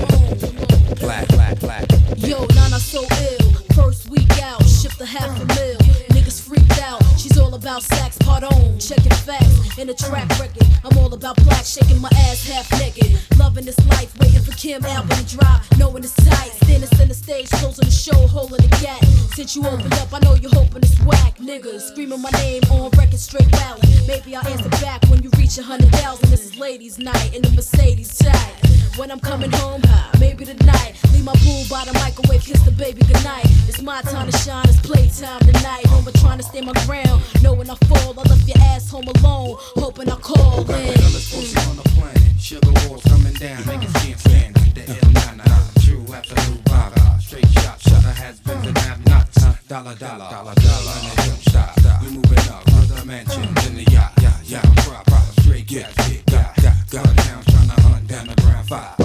black, 1.00 1.28
black, 1.30 1.60
black. 1.60 1.86
Yo, 2.18 2.46
Nana 2.56 2.80
so 2.80 3.02
ill. 3.02 3.52
First 3.76 4.10
week 4.10 4.32
out, 4.42 4.64
shipped 4.66 5.02
a 5.02 5.06
half 5.06 5.42
a 5.42 5.46
mil. 5.46 6.09
Freaked 6.50 6.82
out. 6.82 7.04
She's 7.16 7.38
all 7.38 7.54
about 7.54 7.84
sex, 7.84 8.18
part 8.18 8.44
on. 8.44 8.80
Checking 8.80 9.12
facts 9.12 9.78
in 9.78 9.88
a 9.88 9.94
track 9.94 10.28
record. 10.40 10.66
I'm 10.84 10.98
all 10.98 11.14
about 11.14 11.36
black, 11.44 11.64
shaking 11.64 12.02
my 12.02 12.10
ass 12.26 12.48
half 12.48 12.72
naked. 12.80 13.20
Loving 13.38 13.66
this 13.66 13.78
life, 13.86 14.18
waiting 14.18 14.42
for 14.42 14.54
Kim 14.54 14.84
album 14.84 15.16
to 15.16 15.38
drop. 15.38 15.62
Knowing 15.78 16.04
it's 16.04 16.16
tight. 16.16 16.50
Standing 16.64 16.90
center 16.98 17.14
stage, 17.14 17.52
closing 17.52 17.86
the 17.86 17.92
show, 17.92 18.26
holding 18.26 18.68
the 18.68 18.78
gap. 18.82 19.04
Since 19.36 19.56
you 19.56 19.68
opened 19.68 19.94
up, 19.94 20.12
I 20.12 20.18
know 20.22 20.34
you're 20.34 20.50
hoping 20.50 20.82
it's 20.82 21.00
whack. 21.02 21.38
Niggas 21.38 21.82
screaming 21.82 22.20
my 22.20 22.32
name 22.42 22.64
on 22.72 22.90
record 22.98 23.20
straight 23.20 23.52
rally. 23.52 23.82
Maybe 24.08 24.36
I'll 24.36 24.48
answer 24.48 24.70
back 24.82 25.06
when 25.08 25.22
you 25.22 25.30
reach 25.38 25.60
a 25.60 25.64
hundred 25.64 25.92
thousand. 26.02 26.32
This 26.32 26.46
is 26.46 26.58
ladies' 26.58 26.98
night 26.98 27.36
in 27.36 27.44
the 27.44 27.52
Mercedes 27.52 28.18
tag. 28.18 28.56
When 28.98 29.12
I'm 29.12 29.20
coming 29.20 29.52
home, 29.52 29.84
maybe 30.20 30.46
tonight. 30.46 30.96
Leave 31.14 31.24
my 31.24 31.34
boo 31.34 31.64
by 31.70 31.86
the 31.86 31.94
microwave, 31.94 32.42
kiss 32.42 32.62
the 32.64 32.72
baby 32.72 33.02
goodnight. 33.04 33.46
It's 33.68 33.84
my 33.84 34.02
time 34.02 34.32
to 34.32 34.38
shine, 34.40 34.66
it's 34.68 34.80
playtime 34.82 35.40
tonight. 35.42 35.86
Home, 35.86 36.06
trying 36.20 36.39
to 36.40 36.44
stay 36.44 36.62
my 36.62 36.74
ground. 36.86 37.22
Knowing 37.44 37.70
I 37.70 37.76
fall, 37.88 38.18
I 38.18 38.24
left 38.30 38.48
your 38.48 38.58
ass 38.72 38.90
home 38.90 39.08
alone. 39.08 39.58
Hoping 39.76 40.10
I 40.10 40.16
call 40.16 40.64
Got 40.64 40.80
in. 40.80 40.94
the 40.94 41.66
on 41.70 41.76
the 41.76 41.90
planet. 41.96 42.40
Sugar 42.40 42.72
walls 42.88 43.04
coming 43.04 43.34
down, 43.34 43.62
niggas 43.64 43.94
can't 44.02 44.20
stand. 44.20 44.56
The 44.56 44.84
Ill 44.88 45.12
Na 45.12 45.44
Na, 45.44 45.46
true 45.84 46.06
absolute 46.14 46.64
baga. 46.66 47.20
Straight 47.20 47.48
shot, 47.50 47.82
shutter 47.82 48.14
has 48.24 48.40
been 48.40 48.58
and 48.66 48.78
have 48.78 49.06
nots. 49.06 49.36
Dollar, 49.68 49.96
dollar, 49.96 50.30
dollar, 50.32 50.56
dollar, 50.56 50.96
and 51.04 51.20
a 51.20 51.22
jump 51.28 51.42
shot. 51.52 51.76
We 52.02 52.08
moving 52.12 52.48
up, 52.50 52.64
further 52.72 53.06
mansions 53.06 53.68
in 53.68 53.76
the 53.76 53.92
yacht. 53.92 54.14
Yeah, 54.46 54.62
prop, 54.88 55.06
prop, 55.06 55.29
straight 55.70 55.86
gas, 55.96 56.22
got, 56.24 56.56
got, 56.56 56.92
got. 56.92 57.04
Bloodhounds 57.04 57.46
tryna 57.48 57.80
hunt 57.82 58.08
down 58.08 58.28
the 58.28 58.36
ground 58.42 58.68
five. 58.68 59.00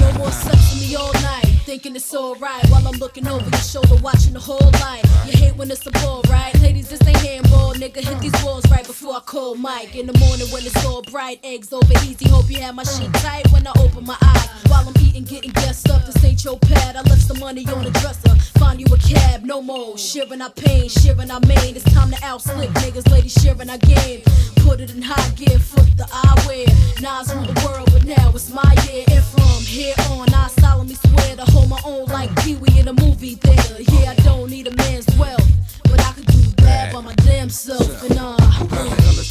No 0.00 0.12
more 0.18 0.30
sex 0.30 0.72
for 0.72 0.80
me 0.80 0.94
all 0.94 1.12
night. 1.14 1.44
Thinking 1.64 1.96
it's 1.96 2.14
alright 2.14 2.64
while 2.68 2.86
I'm 2.86 2.98
looking 2.98 3.26
over 3.26 3.48
your 3.48 3.60
shoulder, 3.60 3.96
watching 4.02 4.34
the 4.34 4.40
whole 4.40 4.70
line. 4.80 5.02
You 5.26 5.32
hate 5.32 5.56
when 5.56 5.70
it's 5.70 5.86
a 5.86 5.90
ball, 5.90 6.22
right? 6.28 6.54
Ladies, 6.60 6.88
this 6.88 7.00
ain't 7.06 7.16
handball. 7.18 7.74
Nigga, 7.74 8.04
hit 8.04 8.20
these 8.20 8.44
walls 8.44 8.70
right 8.70 8.86
before 8.86 9.14
I 9.14 9.20
call 9.20 9.54
Mike. 9.54 9.96
In 9.96 10.06
the 10.06 10.18
morning 10.18 10.46
when 10.48 10.64
it's 10.64 10.84
all 10.84 11.02
bright, 11.02 11.40
eggs 11.42 11.72
over 11.72 11.92
easy. 12.04 12.28
Hope 12.28 12.50
you 12.50 12.60
have 12.60 12.74
my 12.74 12.84
shit 12.84 13.12
tight 13.14 13.50
when 13.50 13.66
I 13.66 13.72
open 13.78 14.04
my 14.04 14.16
eyes. 14.20 14.48
While 14.68 14.86
I'm 14.86 15.03
eating, 15.14 15.24
getting 15.24 15.50
guessed 15.52 15.88
up. 15.90 16.04
This 16.04 16.24
ain't 16.24 16.44
your 16.44 16.58
pad. 16.58 16.96
I 16.96 17.02
left 17.02 17.22
some 17.22 17.38
money 17.38 17.66
on 17.68 17.84
the 17.84 17.90
dresser. 17.90 18.34
Find 18.58 18.80
you 18.80 18.86
a 18.92 18.98
cab, 18.98 19.44
no 19.44 19.62
more. 19.62 19.96
Sharing 19.96 20.42
our 20.42 20.50
pain, 20.50 20.88
sharing 20.88 21.30
our 21.30 21.40
main. 21.40 21.76
It's 21.76 21.84
time 21.92 22.10
to 22.10 22.24
out 22.24 22.42
slick 22.42 22.70
niggas, 22.82 23.10
ladies 23.10 23.32
sharing 23.32 23.70
our 23.70 23.78
game. 23.78 24.22
Put 24.56 24.80
it 24.80 24.90
in 24.90 25.02
high 25.02 25.30
gear, 25.30 25.58
flip 25.58 25.86
the 25.96 26.04
eyewear. 26.04 26.66
Nas 27.00 27.34
rule 27.34 27.44
the 27.44 27.64
world, 27.64 27.88
but 27.92 28.04
now 28.04 28.30
it's 28.30 28.50
my 28.50 28.74
year. 28.88 29.04
And 29.08 29.24
from 29.24 29.62
here 29.62 29.94
on, 30.10 30.32
I 30.34 30.48
solemnly 30.48 30.94
swear 30.94 31.36
to 31.36 31.44
hold 31.52 31.68
my 31.68 31.80
own 31.84 32.06
like 32.06 32.34
Kiwi 32.42 32.78
in 32.78 32.88
a 32.88 32.92
movie 32.92 33.36
theater. 33.36 33.82
Yeah, 33.92 34.12
I 34.12 34.14
don't 34.22 34.50
need 34.50 34.66
a 34.66 34.74
man's 34.76 35.06
wealth, 35.16 35.46
but 35.84 36.00
I 36.00 36.12
could 36.12 36.26
do 36.26 36.42
bad 36.56 36.92
by 36.92 37.00
my 37.00 37.14
damn 37.16 37.50
self. 37.50 38.02
And 38.02 38.18
uh, 38.18 38.36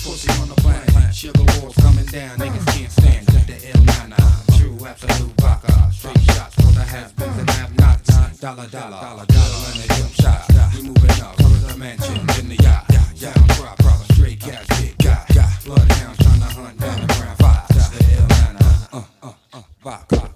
pussy 0.04 0.32
on 0.42 0.50
the 0.50 0.56
plane. 0.56 1.12
Sugar 1.12 1.44
walls 1.60 1.76
coming 1.78 2.06
down, 2.06 2.38
niggas 2.38 2.66
can't 2.68 2.92
stand 2.92 3.28
the 3.28 3.54
L9 3.54 4.43
absolute 4.86 5.34
vodka. 5.42 5.92
Straight 5.92 6.20
shots 6.22 6.56
from 6.56 6.74
the 6.74 6.82
have-beens 6.84 7.38
and 7.38 7.50
have-nots. 7.50 8.40
Dollar, 8.40 8.68
dollar, 8.68 9.00
dollar, 9.00 9.26
dollar 9.26 9.72
in 9.74 9.82
the 9.82 9.88
jump 9.98 10.14
shot. 10.14 10.46
We 10.76 10.82
moving 10.84 11.22
up 11.24 11.36
from 11.38 11.54
the 11.68 11.76
mansion 11.78 12.20
in 12.40 12.50
the 12.50 12.58
yacht. 12.62 12.86
Yeah, 13.16 13.32
I'm 13.36 13.48
proud, 13.48 13.78
proper 13.78 14.14
straight 14.14 14.40
cash, 14.40 14.68
big 14.82 14.98
guy. 14.98 15.26
Bloodhounds 15.64 16.18
trying 16.20 16.40
to 16.40 16.46
hunt 16.46 16.80
down 16.80 17.00
the 17.00 17.14
ground. 17.14 17.38
five. 17.40 17.68
The 17.70 18.04
Atlanta, 18.24 18.66
uh, 18.92 19.04
uh, 19.24 19.34
uh, 19.54 19.62
vodka. 19.82 20.30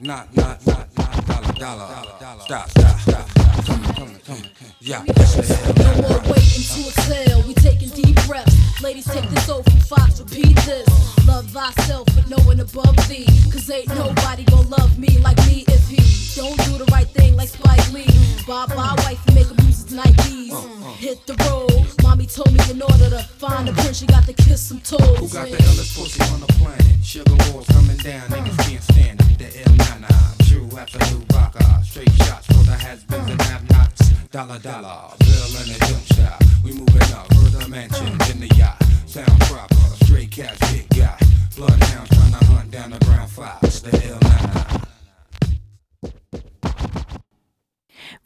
Not, 0.00 0.36
not, 0.36 0.66
not, 0.66 0.96
not, 0.96 1.56
dollar, 1.56 1.56
dollar, 1.56 2.16
dollar. 2.20 2.40
stop, 2.40 2.68
stop, 2.70 2.98
stop, 3.00 3.28
come, 3.64 3.84
come, 3.94 4.14
come, 4.26 4.42
yeah. 4.80 5.02
No 5.02 5.92
more 6.02 6.20
waiting 6.28 6.64
to 6.64 6.80
exhale. 6.88 7.42
We 7.46 7.54
taking 7.54 7.88
deep 7.88 8.16
breaths. 8.26 8.57
Ladies, 8.80 9.06
take 9.06 9.28
this 9.30 9.48
oath 9.48 9.64
from 9.68 9.80
Fox. 9.80 10.20
Repeat 10.20 10.56
this. 10.58 10.86
Love 11.26 11.46
thyself, 11.50 12.06
but 12.14 12.28
no 12.30 12.36
one 12.44 12.60
above 12.60 12.96
thee. 13.08 13.26
Cause 13.50 13.68
ain't 13.70 13.88
nobody 13.88 14.44
gonna 14.44 14.68
love 14.68 14.96
me 14.98 15.18
like 15.18 15.36
me 15.48 15.64
if 15.66 15.88
he 15.88 15.96
don't 16.40 16.56
do 16.64 16.78
the 16.78 16.88
right 16.92 17.08
thing 17.08 17.34
like 17.34 17.48
Spike 17.48 17.92
Lee. 17.92 18.06
Bye 18.46 18.66
bye, 18.66 18.94
wife, 18.98 19.34
make 19.34 19.50
those 19.88 19.98
Nikes. 19.98 20.52
Uh, 20.52 20.88
uh. 20.88 20.92
Hit 20.94 21.26
the 21.26 21.34
road. 21.48 21.86
Mommy 22.02 22.26
told 22.26 22.52
me 22.52 22.60
in 22.70 22.82
order 22.82 23.10
to 23.10 23.22
find 23.38 23.68
a 23.68 23.72
prince, 23.72 24.00
you 24.00 24.08
got 24.08 24.24
to 24.24 24.32
kiss 24.32 24.60
some 24.60 24.80
toes. 24.80 25.00
Who 25.18 25.28
got 25.28 25.48
the 25.48 25.56
illest 25.56 25.96
pussy 25.96 26.22
on 26.32 26.40
the 26.40 26.46
planet? 26.46 27.04
Sugar 27.04 27.34
walls 27.52 27.66
coming 27.68 27.96
down, 27.98 28.28
niggas 28.28 28.58
can't 28.68 28.82
stand 28.82 29.20
it. 29.20 29.38
The 29.38 29.62
Ill 29.62 29.76
Na 29.76 30.08
Na, 30.08 30.08
true 30.48 30.68
absolute 30.78 31.32
rocker. 31.32 31.64
Straight 31.84 32.12
shots 32.12 32.46
for 32.46 32.64
the 32.64 32.72
has-beens 32.72 33.30
and 33.30 33.42
have-nots. 33.42 34.08
Dollar, 34.30 34.58
dollar, 34.58 35.14
bill 35.20 35.56
and 35.60 35.70
a 35.70 35.78
jump 35.86 36.04
shot. 36.16 36.42
We 36.64 36.72
moving 36.72 37.12
up, 37.14 37.32
further 37.34 37.68
mansion 37.68 38.08
in 38.30 38.40
the 38.40 38.54
yacht. 38.56 38.82
Sound 39.06 39.40
proper, 39.42 39.74
straight 40.04 40.30
cash, 40.30 40.58
big 40.72 40.88
guy. 40.90 41.18
Bloodhound 41.56 42.08
trying 42.10 42.32
to 42.32 42.44
hunt 42.46 42.70
down 42.70 42.90
the 42.90 42.98
brown 43.06 43.26
fox. 43.28 43.80
The 43.80 43.90
Ill 44.08 44.18
Na 44.20 44.46
Na. 44.52 44.67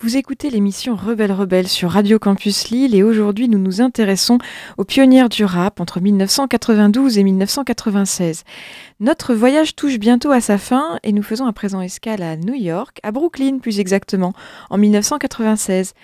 Vous 0.03 0.16
écoutez 0.16 0.50
l'émission 0.50 0.96
Rebelle 0.96 1.30
Rebelle 1.30 1.68
sur 1.68 1.92
Radio 1.92 2.18
Campus 2.18 2.70
Lille 2.70 2.96
et 2.96 3.05
aujourd'hui 3.05 3.48
nous 3.48 3.61
nous 3.61 3.80
intéressons 3.80 4.38
aux 4.76 4.82
pionnières 4.82 5.28
du 5.28 5.44
rap 5.44 5.78
entre 5.78 6.00
1992 6.00 7.18
et 7.18 7.22
1996. 7.22 8.42
Notre 8.98 9.32
voyage 9.32 9.76
touche 9.76 10.00
bientôt 10.00 10.32
à 10.32 10.40
sa 10.40 10.59
fin 10.59 10.98
et 11.05 11.12
nous 11.12 11.22
faisons 11.22 11.46
à 11.46 11.53
présent 11.53 11.80
escale 11.80 12.24
à 12.24 12.36
New 12.36 12.55
York, 12.55 12.98
à 13.05 13.12
Brooklyn 13.12 13.59
plus 13.59 13.78
exactement, 13.78 14.32
en 14.70 14.78
1996. 14.78 15.94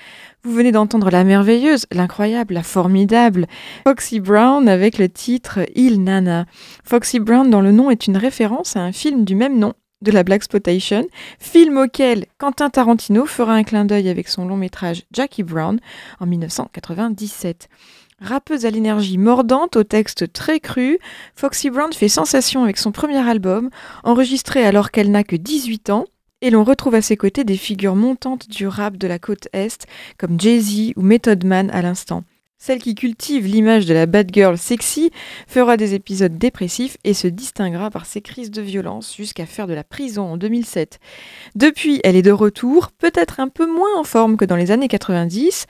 Vous 0.44 0.52
venez 0.52 0.70
d'entendre 0.70 1.10
la 1.10 1.24
merveilleuse, 1.24 1.86
l'incroyable, 1.90 2.54
la 2.54 2.62
formidable 2.62 3.48
Foxy 3.84 4.20
Brown 4.20 4.68
avec 4.68 4.98
le 4.98 5.08
titre 5.08 5.58
Il 5.74 6.04
Nana. 6.04 6.46
Foxy 6.84 7.18
Brown 7.18 7.50
dans 7.50 7.62
le 7.62 7.72
nom 7.72 7.90
est 7.90 8.06
une 8.06 8.16
référence 8.16 8.76
à 8.76 8.80
un 8.80 8.92
film 8.92 9.24
du 9.24 9.34
même 9.34 9.58
nom 9.58 9.74
de 10.02 10.12
la 10.12 10.22
Black 10.22 10.44
Spotation, 10.44 11.06
film 11.38 11.78
auquel 11.78 12.26
Quentin 12.38 12.70
Tarantino 12.70 13.26
fera 13.26 13.54
un 13.54 13.64
clin 13.64 13.84
d'œil 13.84 14.08
avec 14.08 14.28
son 14.28 14.46
long 14.46 14.56
métrage 14.56 15.04
Jackie 15.12 15.42
Brown 15.42 15.80
en 16.20 16.26
1997. 16.26 17.68
Rappeuse 18.20 18.66
à 18.66 18.70
l'énergie 18.70 19.18
mordante, 19.18 19.76
au 19.76 19.84
texte 19.84 20.32
très 20.32 20.58
cru, 20.58 20.98
Foxy 21.36 21.70
Brown 21.70 21.92
fait 21.92 22.08
sensation 22.08 22.64
avec 22.64 22.76
son 22.76 22.90
premier 22.90 23.28
album, 23.28 23.70
enregistré 24.02 24.64
alors 24.64 24.90
qu'elle 24.90 25.10
n'a 25.10 25.22
que 25.22 25.36
18 25.36 25.90
ans, 25.90 26.06
et 26.40 26.50
l'on 26.50 26.64
retrouve 26.64 26.94
à 26.94 27.02
ses 27.02 27.16
côtés 27.16 27.44
des 27.44 27.56
figures 27.56 27.96
montantes 27.96 28.48
du 28.48 28.66
rap 28.66 28.96
de 28.96 29.06
la 29.06 29.18
côte 29.18 29.48
Est, 29.52 29.86
comme 30.18 30.38
Jay-Z 30.40 30.92
ou 30.96 31.02
Method 31.02 31.44
Man 31.44 31.70
à 31.70 31.82
l'instant. 31.82 32.24
Celle 32.60 32.82
qui 32.82 32.96
cultive 32.96 33.46
l'image 33.46 33.86
de 33.86 33.94
la 33.94 34.06
bad 34.06 34.30
girl 34.34 34.58
sexy 34.58 35.12
fera 35.46 35.76
des 35.76 35.94
épisodes 35.94 36.36
dépressifs 36.36 36.96
et 37.04 37.14
se 37.14 37.28
distinguera 37.28 37.88
par 37.88 38.04
ses 38.04 38.20
crises 38.20 38.50
de 38.50 38.60
violence 38.60 39.14
jusqu'à 39.16 39.46
faire 39.46 39.68
de 39.68 39.74
la 39.74 39.84
prison 39.84 40.32
en 40.32 40.36
2007. 40.36 40.98
Depuis, 41.54 42.00
elle 42.02 42.16
est 42.16 42.22
de 42.22 42.32
retour, 42.32 42.90
peut-être 42.90 43.38
un 43.38 43.46
peu 43.46 43.64
moins 43.64 43.96
en 43.96 44.02
forme 44.02 44.36
que 44.36 44.44
dans 44.44 44.56
les 44.56 44.72
années 44.72 44.88
90, 44.88 45.66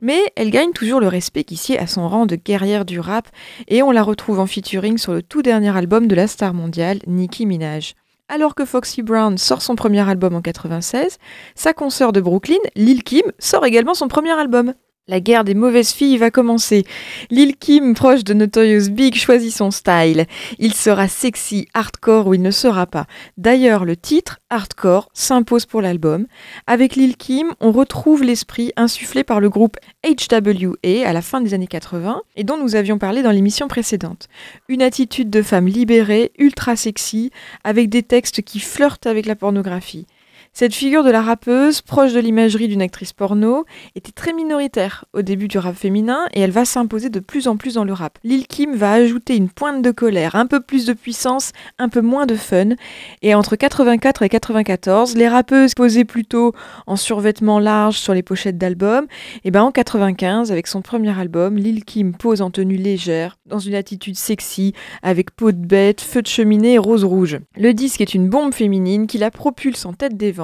mais 0.00 0.20
elle 0.34 0.50
gagne 0.50 0.72
toujours 0.72 0.98
le 0.98 1.06
respect 1.06 1.44
qui 1.44 1.56
sied 1.56 1.78
à 1.78 1.86
son 1.86 2.08
rang 2.08 2.26
de 2.26 2.34
guerrière 2.34 2.84
du 2.84 2.98
rap 2.98 3.28
et 3.68 3.84
on 3.84 3.92
la 3.92 4.02
retrouve 4.02 4.40
en 4.40 4.46
featuring 4.46 4.98
sur 4.98 5.12
le 5.12 5.22
tout 5.22 5.42
dernier 5.42 5.74
album 5.74 6.08
de 6.08 6.16
la 6.16 6.26
star 6.26 6.54
mondiale, 6.54 6.98
Nicki 7.06 7.46
Minaj. 7.46 7.94
Alors 8.28 8.56
que 8.56 8.64
Foxy 8.64 9.02
Brown 9.02 9.38
sort 9.38 9.62
son 9.62 9.76
premier 9.76 10.08
album 10.08 10.34
en 10.34 10.42
96, 10.42 11.18
sa 11.54 11.72
consoeur 11.72 12.12
de 12.12 12.20
Brooklyn, 12.20 12.58
Lil 12.74 13.04
Kim, 13.04 13.22
sort 13.38 13.64
également 13.64 13.94
son 13.94 14.08
premier 14.08 14.32
album. 14.32 14.74
La 15.08 15.18
guerre 15.18 15.42
des 15.42 15.54
mauvaises 15.54 15.90
filles 15.90 16.16
va 16.16 16.30
commencer. 16.30 16.84
Lil 17.28 17.56
Kim, 17.56 17.92
proche 17.92 18.22
de 18.22 18.34
Notorious 18.34 18.88
Big, 18.88 19.16
choisit 19.16 19.52
son 19.52 19.72
style. 19.72 20.26
Il 20.60 20.74
sera 20.74 21.08
sexy, 21.08 21.66
hardcore 21.74 22.28
ou 22.28 22.34
il 22.34 22.40
ne 22.40 22.52
sera 22.52 22.86
pas. 22.86 23.06
D'ailleurs, 23.36 23.84
le 23.84 23.96
titre, 23.96 24.38
hardcore, 24.48 25.08
s'impose 25.12 25.66
pour 25.66 25.82
l'album. 25.82 26.28
Avec 26.68 26.94
Lil 26.94 27.16
Kim, 27.16 27.52
on 27.58 27.72
retrouve 27.72 28.22
l'esprit 28.22 28.70
insufflé 28.76 29.24
par 29.24 29.40
le 29.40 29.50
groupe 29.50 29.76
HWA 30.04 31.04
à 31.04 31.12
la 31.12 31.20
fin 31.20 31.40
des 31.40 31.52
années 31.52 31.66
80 31.66 32.22
et 32.36 32.44
dont 32.44 32.56
nous 32.56 32.76
avions 32.76 32.98
parlé 32.98 33.22
dans 33.22 33.32
l'émission 33.32 33.66
précédente. 33.66 34.28
Une 34.68 34.82
attitude 34.82 35.30
de 35.30 35.42
femme 35.42 35.66
libérée, 35.66 36.30
ultra 36.38 36.76
sexy, 36.76 37.32
avec 37.64 37.88
des 37.88 38.04
textes 38.04 38.42
qui 38.42 38.60
flirtent 38.60 39.08
avec 39.08 39.26
la 39.26 39.34
pornographie. 39.34 40.06
Cette 40.54 40.74
figure 40.74 41.02
de 41.02 41.10
la 41.10 41.22
rappeuse, 41.22 41.80
proche 41.80 42.12
de 42.12 42.20
l'imagerie 42.20 42.68
d'une 42.68 42.82
actrice 42.82 43.14
porno, 43.14 43.64
était 43.94 44.12
très 44.12 44.34
minoritaire 44.34 45.06
au 45.14 45.22
début 45.22 45.48
du 45.48 45.56
rap 45.56 45.74
féminin 45.74 46.26
et 46.34 46.40
elle 46.40 46.50
va 46.50 46.66
s'imposer 46.66 47.08
de 47.08 47.20
plus 47.20 47.48
en 47.48 47.56
plus 47.56 47.74
dans 47.74 47.84
le 47.84 47.94
rap. 47.94 48.18
Lil 48.22 48.46
Kim 48.46 48.74
va 48.74 48.92
ajouter 48.92 49.34
une 49.34 49.48
pointe 49.48 49.80
de 49.80 49.90
colère, 49.90 50.36
un 50.36 50.44
peu 50.44 50.60
plus 50.60 50.84
de 50.84 50.92
puissance, 50.92 51.52
un 51.78 51.88
peu 51.88 52.02
moins 52.02 52.26
de 52.26 52.34
fun. 52.34 52.74
Et 53.22 53.34
entre 53.34 53.56
84 53.56 54.24
et 54.24 54.28
94, 54.28 55.16
les 55.16 55.26
rappeuses 55.26 55.72
posaient 55.72 56.04
plutôt 56.04 56.52
en 56.86 56.96
survêtement 56.96 57.58
large 57.58 57.96
sur 57.96 58.12
les 58.12 58.22
pochettes 58.22 58.58
d'albums. 58.58 59.06
Et 59.44 59.50
ben 59.50 59.62
en 59.62 59.72
95, 59.72 60.52
avec 60.52 60.66
son 60.66 60.82
premier 60.82 61.18
album, 61.18 61.56
Lil 61.56 61.82
Kim 61.82 62.12
pose 62.12 62.42
en 62.42 62.50
tenue 62.50 62.76
légère, 62.76 63.38
dans 63.46 63.58
une 63.58 63.74
attitude 63.74 64.18
sexy, 64.18 64.74
avec 65.02 65.30
peau 65.30 65.50
de 65.50 65.66
bête, 65.66 66.02
feu 66.02 66.20
de 66.20 66.26
cheminée 66.26 66.74
et 66.74 66.78
rose 66.78 67.04
rouge. 67.04 67.38
Le 67.56 67.72
disque 67.72 68.02
est 68.02 68.12
une 68.12 68.28
bombe 68.28 68.52
féminine 68.52 69.06
qui 69.06 69.16
la 69.16 69.30
propulse 69.30 69.86
en 69.86 69.94
tête 69.94 70.18
des 70.18 70.30
ventes. 70.30 70.41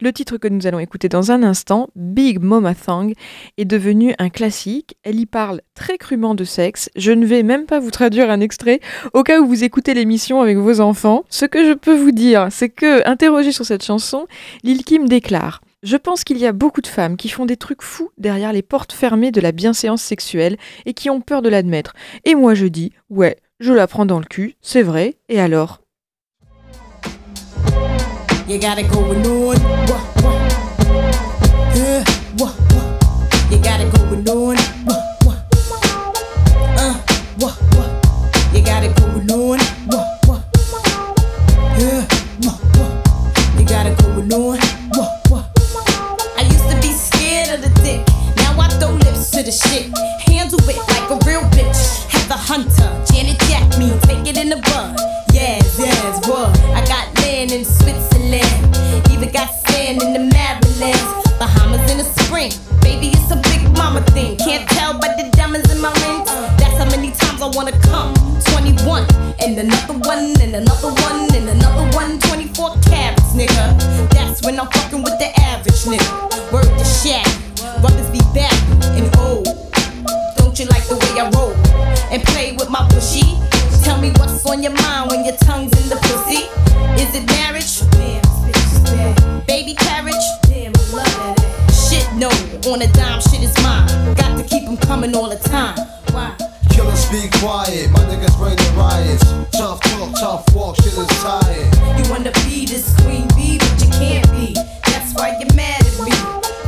Le 0.00 0.12
titre 0.12 0.36
que 0.36 0.48
nous 0.48 0.66
allons 0.66 0.78
écouter 0.78 1.08
dans 1.08 1.30
un 1.30 1.42
instant, 1.42 1.88
Big 1.96 2.40
Mama 2.40 2.74
Thang, 2.74 3.12
est 3.58 3.64
devenu 3.64 4.14
un 4.18 4.28
classique. 4.28 4.96
Elle 5.02 5.18
y 5.18 5.26
parle 5.26 5.60
très 5.74 5.98
crûment 5.98 6.34
de 6.34 6.44
sexe. 6.44 6.90
Je 6.96 7.12
ne 7.12 7.26
vais 7.26 7.42
même 7.42 7.66
pas 7.66 7.80
vous 7.80 7.90
traduire 7.90 8.30
un 8.30 8.40
extrait 8.40 8.80
au 9.12 9.22
cas 9.22 9.40
où 9.40 9.46
vous 9.46 9.64
écoutez 9.64 9.94
l'émission 9.94 10.40
avec 10.40 10.58
vos 10.58 10.80
enfants. 10.80 11.24
Ce 11.28 11.44
que 11.44 11.64
je 11.64 11.72
peux 11.72 11.96
vous 11.96 12.12
dire, 12.12 12.48
c'est 12.50 12.68
que, 12.68 13.06
interrogé 13.08 13.52
sur 13.52 13.64
cette 13.64 13.84
chanson, 13.84 14.26
Lil 14.62 14.84
Kim 14.84 15.08
déclare 15.08 15.60
je 15.84 15.98
pense 15.98 16.24
qu'il 16.24 16.38
y 16.38 16.46
a 16.46 16.52
beaucoup 16.52 16.80
de 16.80 16.86
femmes 16.86 17.18
qui 17.18 17.28
font 17.28 17.44
des 17.44 17.58
trucs 17.58 17.82
fous 17.82 18.10
derrière 18.16 18.54
les 18.54 18.62
portes 18.62 18.94
fermées 18.94 19.30
de 19.30 19.42
la 19.42 19.52
bienséance 19.52 20.00
sexuelle 20.00 20.56
et 20.86 20.94
qui 20.94 21.10
ont 21.10 21.20
peur 21.20 21.42
de 21.42 21.50
l'admettre. 21.50 21.92
Et 22.24 22.34
moi 22.34 22.54
je 22.54 22.64
dis, 22.64 22.92
ouais, 23.10 23.36
je 23.60 23.72
la 23.72 23.86
prends 23.86 24.06
dans 24.06 24.18
le 24.18 24.24
cul, 24.24 24.56
c'est 24.62 24.82
vrai, 24.82 25.16
et 25.28 25.40
alors? 25.40 25.83
You 28.46 28.58
gotta 28.58 28.82
go 28.82 28.98
on. 29.00 29.22
Wah, 29.88 30.04
wah. 30.22 30.34
Yeah, 31.74 32.04
wah, 32.36 32.52
wah. 32.72 32.98
You 33.50 33.58
gotta 33.58 33.88
go 33.88 34.02
on. 34.04 34.56
Wah, 34.84 35.00
wah. 35.24 35.36
Uh, 36.76 36.94
wah, 37.40 37.56
wah. 37.72 37.88
You 38.52 38.62
gotta 38.62 38.88
go 39.00 39.06
on. 39.34 39.58
Wah, 39.88 40.04
wah. 40.28 40.42
Yeah, 41.78 42.04
wah, 42.42 42.58
wah. 42.76 43.58
You 43.58 43.64
gotta 43.64 43.94
go 43.96 44.08
on. 44.20 44.58
Wah, 44.92 45.08
wah. 45.30 45.44
I 46.36 46.42
used 46.42 46.68
to 46.68 46.76
be 46.82 46.92
scared 46.92 47.48
of 47.48 47.62
the 47.62 47.70
dick. 47.82 48.06
Now 48.36 48.60
I 48.60 48.68
throw 48.78 48.90
lips 48.90 49.30
to 49.30 49.42
the 49.42 49.52
shit. 49.52 49.93
Wanna 67.64 67.80
come. 67.80 68.12
21, 68.52 69.06
and 69.40 69.58
another 69.58 69.94
one, 70.06 70.34
and 70.42 70.54
another 70.54 70.92
one, 71.00 71.34
and 71.34 71.48
another 71.48 71.96
one. 71.96 72.18
24 72.18 72.76
carats, 72.82 73.32
nigga. 73.32 74.10
That's 74.10 74.42
when 74.42 74.60
I'm 74.60 74.66
fucking 74.66 75.02
with 75.02 75.18
the 75.18 75.32
average 75.40 75.84
nigga. 75.88 76.52
Word 76.52 76.64
to 76.64 76.84
Shaq. 76.84 77.24
Brothers 77.80 78.10
be 78.10 78.20
back 78.34 78.52
and 78.98 79.08
old. 79.16 79.46
Don't 80.36 80.58
you 80.58 80.66
like 80.66 80.84
the 80.88 80.96
way 80.96 81.20
I 81.20 81.30
roll? 81.32 81.54
And 82.12 82.22
play 82.24 82.52
with 82.52 82.68
my 82.68 82.86
bushy? 82.88 83.38
Tell 83.82 83.98
me 83.98 84.10
what's 84.18 84.44
on 84.44 84.62
your 84.62 84.72
mind 84.72 85.10
when 85.10 85.24
your 85.24 85.36
tongue's 85.36 85.72
in 85.82 85.88
the 85.88 85.96
pussy. 85.96 86.44
Is 87.00 87.14
it 87.14 87.24
marriage? 87.32 87.80
Baby 89.46 89.72
carriage? 89.74 90.26
Damn, 90.42 90.72
love 90.92 91.08
that. 91.16 91.72
Shit, 91.72 92.06
no. 92.12 92.28
On 92.70 92.82
a 92.82 92.88
dime, 92.92 93.20
shit 93.22 93.42
is 93.42 93.56
mine. 93.62 93.86
Got 94.16 94.36
to 94.36 94.44
keep 94.44 94.66
them 94.66 94.76
coming 94.76 95.16
all 95.16 95.30
the 95.30 95.36
time. 95.48 95.93
Be 97.14 97.30
quiet, 97.38 97.92
my 97.92 98.00
niggas 98.10 98.36
bring 98.38 98.56
the 98.56 98.74
riots. 98.76 99.22
Tough 99.56 99.78
talk, 99.82 100.10
tough 100.18 100.52
walk, 100.52 100.74
shit 100.82 100.98
is 100.98 101.06
tired. 101.22 101.70
You 101.96 102.10
wanna 102.10 102.32
be 102.42 102.66
this 102.66 102.92
queen 103.02 103.28
bee, 103.36 103.56
but 103.56 103.70
you 103.78 103.88
can't 103.92 104.28
be. 104.32 104.52
That's 104.82 105.14
why 105.14 105.38
you're 105.38 105.54
mad 105.54 105.78
at 105.78 105.94
me. 106.02 106.10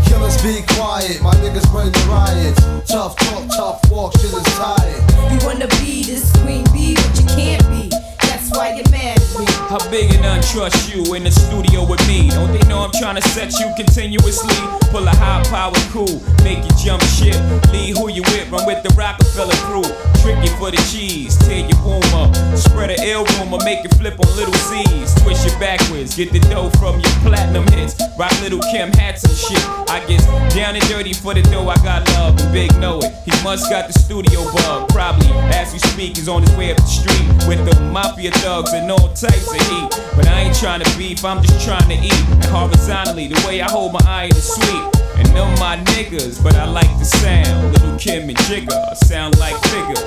Killers 0.06 0.40
be 0.44 0.62
quiet, 0.78 1.20
my 1.20 1.34
niggas 1.42 1.68
bring 1.72 1.90
the 1.90 1.98
riots. 2.08 2.62
Tough 2.88 3.16
talk, 3.16 3.48
tough 3.56 3.90
walk, 3.90 4.12
shit 4.20 4.32
is 4.32 4.44
tired. 4.54 5.02
You 5.32 5.44
wanna 5.44 5.66
be 5.82 6.04
this 6.04 6.30
queen 6.38 6.62
bee, 6.72 6.94
but 6.94 7.18
you 7.18 7.26
can't 7.26 7.66
be. 7.68 7.88
That's 8.22 8.48
why 8.50 8.76
you're 8.76 8.88
mad 8.92 9.18
at 9.18 9.20
me. 9.20 9.25
How 9.44 9.78
big 9.90 10.14
and 10.14 10.24
untrust 10.24 10.88
you 10.88 11.14
in 11.14 11.24
the 11.24 11.30
studio 11.30 11.84
with 11.84 12.00
me? 12.08 12.30
Don't 12.30 12.52
they 12.52 12.66
know 12.68 12.80
I'm 12.80 12.92
trying 12.92 13.16
to 13.16 13.28
set 13.28 13.52
you 13.60 13.68
continuously? 13.76 14.56
Pull 14.88 15.06
a 15.06 15.14
high 15.16 15.42
power 15.50 15.76
cool, 15.92 16.22
make 16.42 16.64
you 16.64 16.72
jump 16.80 17.02
ship. 17.04 17.36
Lead 17.72 17.98
who 17.98 18.08
you 18.08 18.22
with, 18.32 18.48
run 18.50 18.64
with 18.64 18.82
the 18.82 18.94
Rockefeller 18.96 19.56
crew. 19.68 19.84
Tricky 20.22 20.48
for 20.56 20.70
the 20.70 20.80
cheese, 20.88 21.36
tear 21.44 21.68
your 21.68 21.76
womb 21.84 22.02
up. 22.16 22.32
Spread 22.56 22.90
a 22.90 22.96
ill 23.04 23.26
rumor, 23.36 23.58
make 23.64 23.84
it 23.84 23.92
flip 23.96 24.16
on 24.18 24.30
Lil' 24.36 24.52
Cease. 24.54 25.12
Twist 25.20 25.46
it 25.46 25.58
backwards, 25.60 26.16
get 26.16 26.32
the 26.32 26.40
dough 26.48 26.70
from 26.80 26.98
your 27.00 27.12
platinum 27.20 27.66
hits. 27.76 28.00
Rock 28.16 28.32
Lil 28.40 28.60
Kim 28.72 28.88
hats 28.96 29.24
and 29.24 29.36
shit. 29.36 29.60
I 29.90 30.00
get 30.06 30.24
down 30.56 30.76
and 30.76 30.84
dirty 30.88 31.12
for 31.12 31.34
the 31.34 31.42
dough, 31.42 31.68
I 31.68 31.76
got 31.84 32.08
love, 32.16 32.40
and 32.40 32.52
Big 32.52 32.72
know 32.78 33.00
it. 33.00 33.12
He 33.24 33.32
must 33.44 33.68
got 33.68 33.86
the 33.86 33.92
studio 33.92 34.44
bug. 34.54 34.88
Probably, 34.88 35.28
as 35.52 35.72
we 35.72 35.78
speak, 35.78 36.16
he's 36.16 36.28
on 36.28 36.42
his 36.42 36.56
way 36.56 36.70
up 36.70 36.78
the 36.78 36.86
street 36.86 37.26
with 37.46 37.60
the 37.68 37.78
mafia 37.92 38.30
thugs 38.30 38.72
and 38.72 38.90
all 38.90 39.12
types 39.26 39.50
of 39.52 39.60
heat. 39.68 39.88
But 40.14 40.26
I 40.26 40.42
ain't 40.42 40.56
trying 40.56 40.82
to 40.82 40.98
beef, 40.98 41.24
I'm 41.24 41.42
just 41.42 41.64
trying 41.64 41.88
to 41.88 41.94
eat. 41.94 42.24
And 42.30 42.44
horizontally, 42.44 43.28
the 43.28 43.42
way 43.46 43.60
I 43.60 43.70
hold 43.70 43.92
my 43.92 44.00
iron 44.06 44.32
is 44.32 44.54
sweet. 44.54 44.84
And 45.16 45.26
them 45.28 45.50
my 45.58 45.76
niggas, 45.94 46.42
but 46.42 46.54
I 46.54 46.66
like 46.66 46.92
the 46.98 47.04
sound. 47.04 47.72
Lil 47.74 47.98
Kim 47.98 48.28
and 48.28 48.38
Jigga 48.46 48.96
sound 48.96 49.38
like 49.38 49.56
figures. 49.64 50.04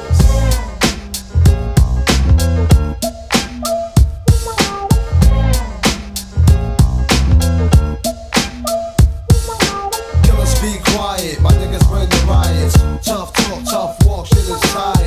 Be 10.62 10.78
quiet, 10.92 11.40
my 11.40 11.54
niggas 11.54 11.88
bring 11.88 12.10
the 12.10 12.26
riots. 12.28 12.76
Tough 13.08 13.32
talk, 13.32 13.64
tough 13.64 14.06
walk, 14.06 14.28
shit 14.28 14.40
is 14.40 14.60
tired. 14.74 14.99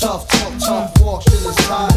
Tough 0.00 0.26
talk, 0.28 0.58
tough 0.60 1.00
walk, 1.02 1.22
shit 1.24 1.44
is 1.44 1.54
tired. 1.68 1.92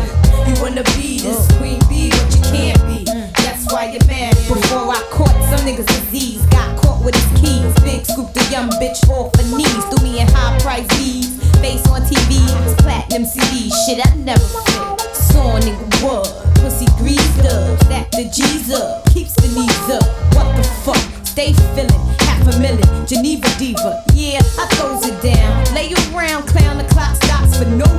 You 0.46 0.62
wanna 0.62 0.84
be 1.00 1.20
this 1.20 1.48
queen 1.56 1.80
bee, 1.88 2.10
but 2.12 2.36
you 2.36 2.42
can't 2.52 2.82
be. 2.86 3.06
That's 3.06 3.72
why 3.72 3.96
you're 3.96 4.06
mad. 4.08 4.36
Before 4.46 4.92
I 4.92 5.00
caught 5.10 5.32
some 5.48 5.66
niggas 5.66 5.88
disease, 5.88 6.46
got 6.48 6.76
caught 6.82 7.02
with 7.06 7.16
his 7.16 7.40
keys. 7.40 7.74
Big 7.80 8.06
scoop 8.06 8.34
the 8.34 8.44
young 8.52 8.68
bitch 8.72 9.08
off 9.08 9.34
her 9.38 9.48
knees. 9.56 9.86
Threw 9.88 10.04
me 10.04 10.20
in 10.20 10.28
high 10.28 10.60
price 10.60 10.86
V's. 10.98 11.40
Face 11.62 11.88
on 11.88 12.02
TV, 12.02 12.44
platinum 12.80 13.24
CD. 13.24 13.72
Shit, 13.86 14.06
I 14.06 14.14
never 14.16 14.44
fit. 14.44 15.16
Saw 15.16 15.56
a 15.56 15.60
nigga 15.62 16.04
what? 16.04 16.28
Pussy 16.56 16.88
greased 16.98 17.46
up. 17.48 17.80
Stack 17.86 18.12
the 18.12 18.26
G's 18.26 18.74
up. 18.74 19.06
Keeps 19.14 19.34
the 19.36 19.48
knees 19.56 19.90
up. 19.90 20.04
What 20.36 20.58
the 20.58 20.64
fuck? 20.84 21.26
Stay 21.26 21.54
feeling 21.74 22.04
half 22.20 22.54
a 22.54 22.60
million. 22.60 23.08
Geneva 23.08 23.48
diva. 23.58 24.04
Yeah, 24.14 24.42
I 24.60 24.68
throws 24.76 25.08
it 25.08 25.22
down. 25.24 25.74
Lay 25.74 25.94
around, 26.12 26.44
clown 26.48 26.78
the 26.78 26.84
clock 26.94 27.16
stops 27.16 27.58
for 27.58 27.66
no 27.66 27.93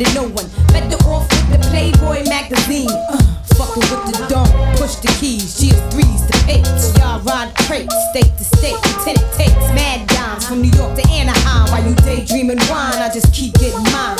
to 0.00 0.14
no 0.14 0.22
one. 0.22 0.48
Better 0.72 0.96
off 1.08 1.28
with 1.28 1.50
the 1.52 1.58
Playboy 1.68 2.24
magazine. 2.28 2.88
Uh, 2.88 3.20
fucking 3.54 3.84
with 3.92 4.04
the 4.08 4.26
dome. 4.28 4.48
Push 4.76 4.96
the 5.04 5.12
keys. 5.20 5.60
GS3s 5.60 6.22
to 6.28 6.36
apes. 6.48 6.96
Y'all 6.98 7.20
ride 7.20 7.52
crates. 7.66 7.94
State 8.10 8.32
to 8.38 8.44
state. 8.44 8.78
Lieutenant 8.80 9.28
takes 9.36 9.64
mad 9.76 10.08
dimes 10.08 10.48
from 10.48 10.62
New 10.62 10.72
York 10.72 10.96
to 10.96 11.04
Anaheim. 11.10 11.68
While 11.70 11.84
you 11.86 11.94
daydreaming 11.96 12.60
wine, 12.70 12.96
I 12.96 13.10
just 13.12 13.32
keep 13.34 13.52
getting 13.54 13.84
mine. 13.92 14.18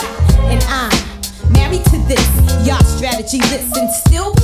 And 0.52 0.60
I'm 0.68 0.92
married 1.52 1.84
to 1.88 1.98
this. 2.04 2.28
Y'all 2.66 2.84
strategy 2.84 3.38
listen. 3.48 3.88
Still 4.04 4.34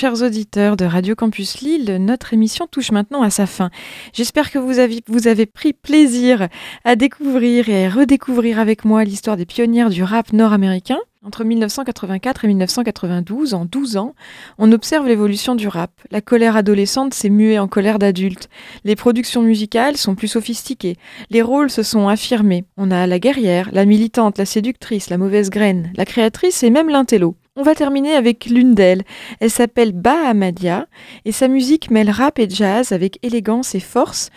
Chers 0.00 0.22
auditeurs 0.22 0.76
de 0.76 0.84
Radio 0.84 1.16
Campus 1.16 1.60
Lille, 1.60 1.96
notre 1.98 2.32
émission 2.32 2.68
touche 2.70 2.92
maintenant 2.92 3.22
à 3.22 3.30
sa 3.30 3.46
fin. 3.46 3.68
J'espère 4.12 4.52
que 4.52 4.58
vous 4.60 4.78
avez, 4.78 5.46
pris 5.46 5.72
plaisir 5.72 6.46
à 6.84 6.94
découvrir 6.94 7.68
et 7.68 7.86
à 7.86 7.90
redécouvrir 7.90 8.60
avec 8.60 8.84
moi 8.84 9.02
l'histoire 9.02 9.36
des 9.36 9.44
pionnières 9.44 9.90
du 9.90 10.04
rap 10.04 10.32
nord-américain. 10.32 10.98
Entre 11.24 11.42
1984 11.42 12.44
et 12.44 12.46
1992, 12.46 13.54
en 13.54 13.64
12 13.64 13.96
ans, 13.96 14.14
on 14.58 14.70
observe 14.70 15.08
l'évolution 15.08 15.56
du 15.56 15.66
rap. 15.66 15.90
La 16.12 16.20
colère 16.20 16.54
adolescente 16.54 17.12
s'est 17.12 17.28
muée 17.28 17.58
en 17.58 17.66
colère 17.66 17.98
d'adulte. 17.98 18.48
Les 18.84 18.94
productions 18.94 19.42
musicales 19.42 19.96
sont 19.96 20.14
plus 20.14 20.28
sophistiquées. 20.28 20.96
Les 21.30 21.42
rôles 21.42 21.70
se 21.70 21.82
sont 21.82 22.06
affirmés. 22.06 22.64
On 22.76 22.92
a 22.92 23.08
la 23.08 23.18
guerrière, 23.18 23.68
la 23.72 23.84
militante, 23.84 24.38
la 24.38 24.46
séductrice, 24.46 25.10
la 25.10 25.18
mauvaise 25.18 25.50
graine, 25.50 25.90
la 25.96 26.04
créatrice 26.04 26.62
et 26.62 26.70
même 26.70 26.88
l'intello. 26.88 27.34
On 27.60 27.62
va 27.62 27.74
terminer 27.74 28.14
avec 28.14 28.46
l'une 28.46 28.76
d'elles. 28.76 29.02
Elle 29.40 29.50
s'appelle 29.50 29.90
Bahamadia 29.90 30.86
et 31.24 31.32
sa 31.32 31.48
musique 31.48 31.90
mêle 31.90 32.08
rap 32.08 32.38
et 32.38 32.48
jazz 32.48 32.92
avec 32.92 33.18
élégance 33.24 33.74
et 33.74 33.80
force. 33.80 34.30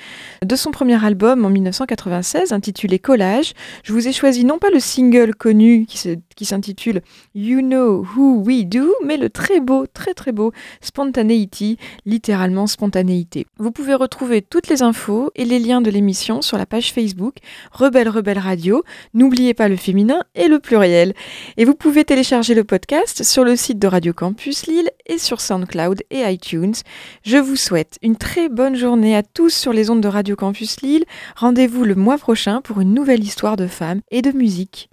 De 0.43 0.55
son 0.55 0.71
premier 0.71 1.05
album 1.05 1.45
en 1.45 1.51
1996 1.51 2.51
intitulé 2.51 2.97
Collage, 2.97 3.53
je 3.83 3.93
vous 3.93 4.07
ai 4.07 4.11
choisi 4.11 4.43
non 4.43 4.57
pas 4.57 4.71
le 4.71 4.79
single 4.79 5.35
connu 5.35 5.85
qui 5.85 6.45
s'intitule 6.45 7.03
You 7.35 7.61
Know 7.61 8.03
Who 8.15 8.41
We 8.43 8.65
Do, 8.65 8.91
mais 9.05 9.17
le 9.17 9.29
très 9.29 9.59
beau, 9.59 9.85
très 9.85 10.15
très 10.15 10.31
beau 10.31 10.51
Spontaneity, 10.81 11.77
littéralement 12.07 12.65
spontanéité. 12.65 13.45
Vous 13.59 13.69
pouvez 13.69 13.93
retrouver 13.93 14.41
toutes 14.41 14.67
les 14.67 14.81
infos 14.81 15.29
et 15.35 15.45
les 15.45 15.59
liens 15.59 15.81
de 15.81 15.91
l'émission 15.91 16.41
sur 16.41 16.57
la 16.57 16.65
page 16.65 16.91
Facebook 16.91 17.35
Rebelle 17.71 18.09
Rebelle 18.09 18.39
Radio. 18.39 18.83
N'oubliez 19.13 19.53
pas 19.53 19.67
le 19.67 19.75
féminin 19.75 20.23
et 20.33 20.47
le 20.47 20.57
pluriel. 20.57 21.13
Et 21.57 21.65
vous 21.65 21.75
pouvez 21.75 22.03
télécharger 22.03 22.55
le 22.55 22.63
podcast 22.63 23.10
sur 23.23 23.43
le 23.43 23.55
site 23.55 23.79
de 23.79 23.87
Radio 23.87 24.13
Campus 24.13 24.67
Lille 24.67 24.89
et 25.05 25.17
sur 25.17 25.41
SoundCloud 25.41 26.03
et 26.09 26.21
iTunes. 26.21 26.75
Je 27.23 27.37
vous 27.37 27.55
souhaite 27.55 27.97
une 28.01 28.15
très 28.15 28.49
bonne 28.49 28.75
journée 28.75 29.15
à 29.15 29.23
tous 29.23 29.53
sur 29.53 29.73
les 29.73 29.89
ondes 29.89 30.01
de 30.01 30.07
Radio 30.07 30.35
Campus 30.35 30.81
Lille. 30.81 31.05
Rendez-vous 31.35 31.83
le 31.83 31.95
mois 31.95 32.17
prochain 32.17 32.61
pour 32.61 32.79
une 32.79 32.93
nouvelle 32.93 33.23
histoire 33.23 33.57
de 33.57 33.67
femmes 33.67 34.01
et 34.11 34.21
de 34.21 34.31
musique. 34.31 34.90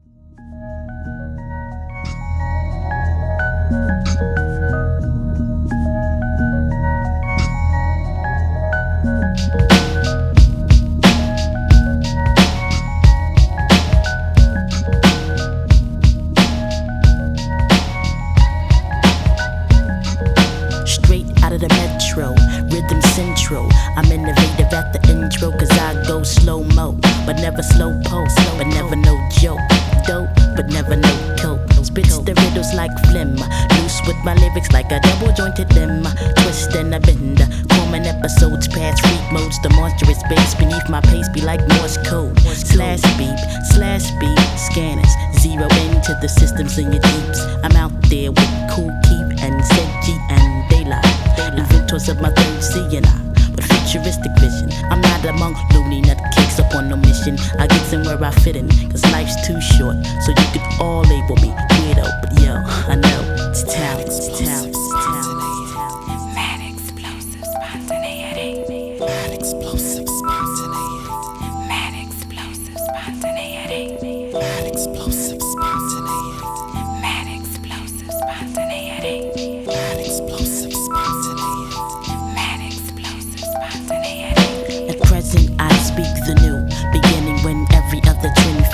I'm 23.99 24.13
innovative 24.13 24.71
at 24.71 24.93
the 24.95 25.03
intro, 25.11 25.51
cause 25.51 25.75
I 25.75 25.93
go 26.07 26.23
slow 26.23 26.63
mo, 26.63 26.93
but 27.27 27.35
never 27.43 27.65
slow 27.65 27.91
pulse, 28.05 28.33
but 28.55 28.69
never 28.69 28.95
no 28.95 29.19
joke. 29.43 29.59
Dope, 30.07 30.31
but 30.55 30.71
never 30.71 30.95
no 30.95 31.11
coke. 31.35 31.67
Spits 31.83 32.19
the 32.23 32.31
riddles 32.47 32.73
like 32.79 32.95
phlegm. 33.11 33.35
Loose 33.35 33.99
with 34.07 34.15
my 34.23 34.35
lyrics 34.39 34.71
like 34.71 34.93
a 34.93 35.01
double 35.01 35.35
jointed 35.35 35.75
limb. 35.75 36.07
Twist 36.39 36.79
and 36.79 36.95
a 36.95 37.01
bend. 37.01 37.43
Common 37.71 38.07
episodes 38.07 38.69
past 38.69 39.03
freak 39.03 39.33
modes. 39.33 39.59
The 39.67 39.71
monstrous 39.71 40.23
bass 40.31 40.55
beneath 40.55 40.89
my 40.89 41.01
pace 41.01 41.29
be 41.35 41.41
like 41.43 41.67
Morse 41.67 41.99
code. 42.07 42.39
Slash 42.55 43.03
beep, 43.19 43.35
slash 43.75 44.07
beep, 44.23 44.39
scanners. 44.55 45.11
Zero 45.43 45.67
into 45.91 46.15
the 46.23 46.29
systems 46.29 46.79
in 46.79 46.93
your 46.93 47.03
deeps. 47.03 47.43
I'm 47.67 47.75
out 47.75 47.91
there 48.07 48.31
with 48.31 48.53
Kool 48.71 48.95
Keith 49.11 49.43
and 49.43 49.59
Senji 49.59 50.15
and 50.31 50.71
daylight. 50.71 51.59
Inventors 51.59 52.09
of 52.09 52.21
my 52.21 52.31
third 52.31 52.63
seeing 52.63 53.05
eye. 53.05 53.25
With 53.58 53.58
futuristic 53.89 54.33
vision, 54.39 54.71
I'm 54.91 55.01
not 55.01 55.25
among 55.25 55.57
loony 55.73 56.03
nut 56.03 56.19
cakes 56.35 56.59
up 56.59 56.75
on 56.75 56.89
no 56.89 56.97
mission. 56.97 57.39
I 57.59 57.67
get 57.67 57.81
somewhere 57.87 58.23
I 58.23 58.31
fit 58.31 58.57
in, 58.57 58.69
cause 58.91 59.03
life's 59.13 59.47
too 59.47 59.61
short. 59.61 59.97
So 60.25 60.31
you 60.31 60.47
could 60.53 60.63
all 60.81 61.03
label 61.03 61.37
me 61.37 61.49
weirdo, 61.49 62.21
but 62.21 62.41
yo, 62.41 62.55
I 62.93 62.97
know 62.97 63.49
it's 63.51 63.63
talent, 63.63 64.09
it's 64.09 64.39
talent. 64.39 64.78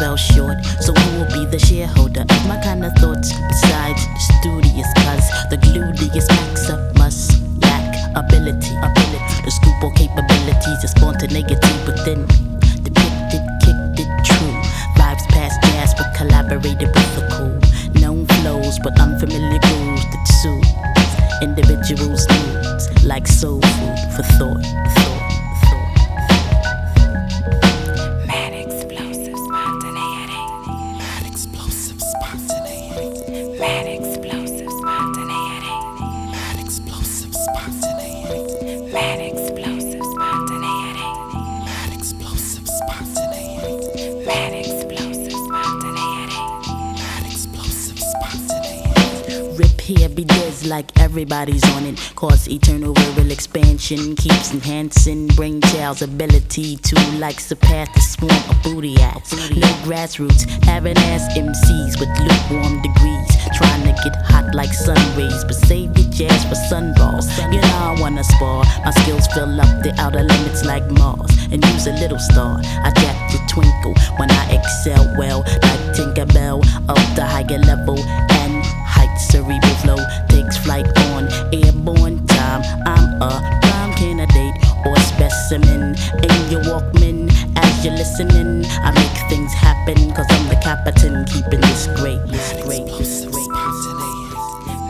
Fell 0.04 0.16
short. 0.16 0.58
So 0.80 0.92
who 0.92 1.18
will 1.18 1.30
be 1.32 1.46
the 1.46 1.58
shareholder 1.58 2.22
of 2.28 2.42
my 2.46 2.60
kind 2.62 2.84
of 2.84 2.92
thoughts 3.00 3.32
besides 3.48 4.02
the 4.12 4.20
studious? 4.30 4.88
Cause 5.04 5.26
the 5.50 5.56
gluteus 5.56 6.28
max 6.28 6.68
up 6.68 6.82
must 6.98 7.40
lack 7.62 7.88
ability, 8.14 8.74
ability. 8.88 9.34
The 9.44 9.50
scoop 9.50 9.82
or 9.82 9.92
capabilities 9.92 10.84
of 10.84 10.90
spontaneity 10.90 11.56
within 11.86 12.26
me. 12.26 12.53
Depicted, 12.53 12.53
enhancing 54.64 55.26
brain 55.36 55.60
child's 55.60 56.00
ability 56.00 56.76
to 56.78 56.96
like 57.18 57.38
surpass 57.38 57.86
the 57.94 58.00
swarm 58.00 58.32
of 58.48 58.62
booty 58.62 58.96
ass. 58.96 59.30
No 59.50 59.68
grassroots, 59.84 60.48
having 60.64 60.96
ass 60.96 61.36
MCs 61.36 62.00
with 62.00 62.08
lukewarm 62.18 62.80
degrees. 62.80 63.28
Trying 63.58 63.82
to 63.82 63.92
get 64.02 64.16
hot 64.24 64.54
like 64.54 64.72
sun 64.72 64.96
rays, 65.18 65.44
but 65.44 65.54
save 65.54 65.96
your 65.98 66.10
jazz 66.10 66.44
for 66.46 66.56
sunballs. 66.72 67.28
You 67.52 67.60
know 67.60 67.76
I 67.76 68.00
wanna 68.00 68.24
spar. 68.24 68.64
My 68.86 68.90
skills 68.90 69.26
fill 69.34 69.60
up 69.60 69.82
the 69.82 69.92
outer 69.98 70.22
limits 70.22 70.64
like 70.64 70.90
Mars. 70.92 71.30
And 71.52 71.62
use 71.66 71.86
a 71.86 71.92
little 72.00 72.18
star. 72.18 72.58
I 72.64 72.90
jack 72.96 73.30
to 73.32 73.38
twinkle 73.52 73.94
when 74.16 74.30
I 74.30 74.56
excel 74.56 75.04
well, 75.18 75.40
like 75.40 75.82
Tinkerbell 75.92 76.64
up 76.88 77.16
the 77.16 77.24
higher 77.26 77.58
level 77.58 77.98
and 77.98 78.64
height 78.64 79.14
cerebral 79.28 79.74
flow 79.84 79.98
takes 80.28 80.56
flight 80.56 80.86
on 81.12 81.28
airborne 81.52 82.26
time. 82.26 82.62
I'm 82.86 83.20
a 83.20 83.60
prime 83.62 83.92
candidate 83.94 84.53
or 84.86 84.96
specimen 84.96 85.94
in 86.22 86.50
your 86.50 86.62
Walkman 86.62 87.30
as 87.56 87.84
you're 87.84 87.94
listening. 87.94 88.64
I 88.82 88.90
make 88.92 89.30
things 89.30 89.52
happen 89.52 89.96
cause 90.12 90.26
I'm 90.30 90.48
the 90.48 90.56
captain 90.62 91.24
keeping 91.26 91.60
this 91.60 91.86
great, 91.96 92.20
this 92.28 92.52
great, 92.64 92.86
this 92.98 93.24
great. 93.26 93.48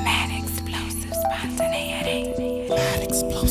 Mad 0.04 0.30
explosive 0.42 1.14
spontaneity. 1.14 2.68
Mad 2.68 3.02
explosive 3.02 3.43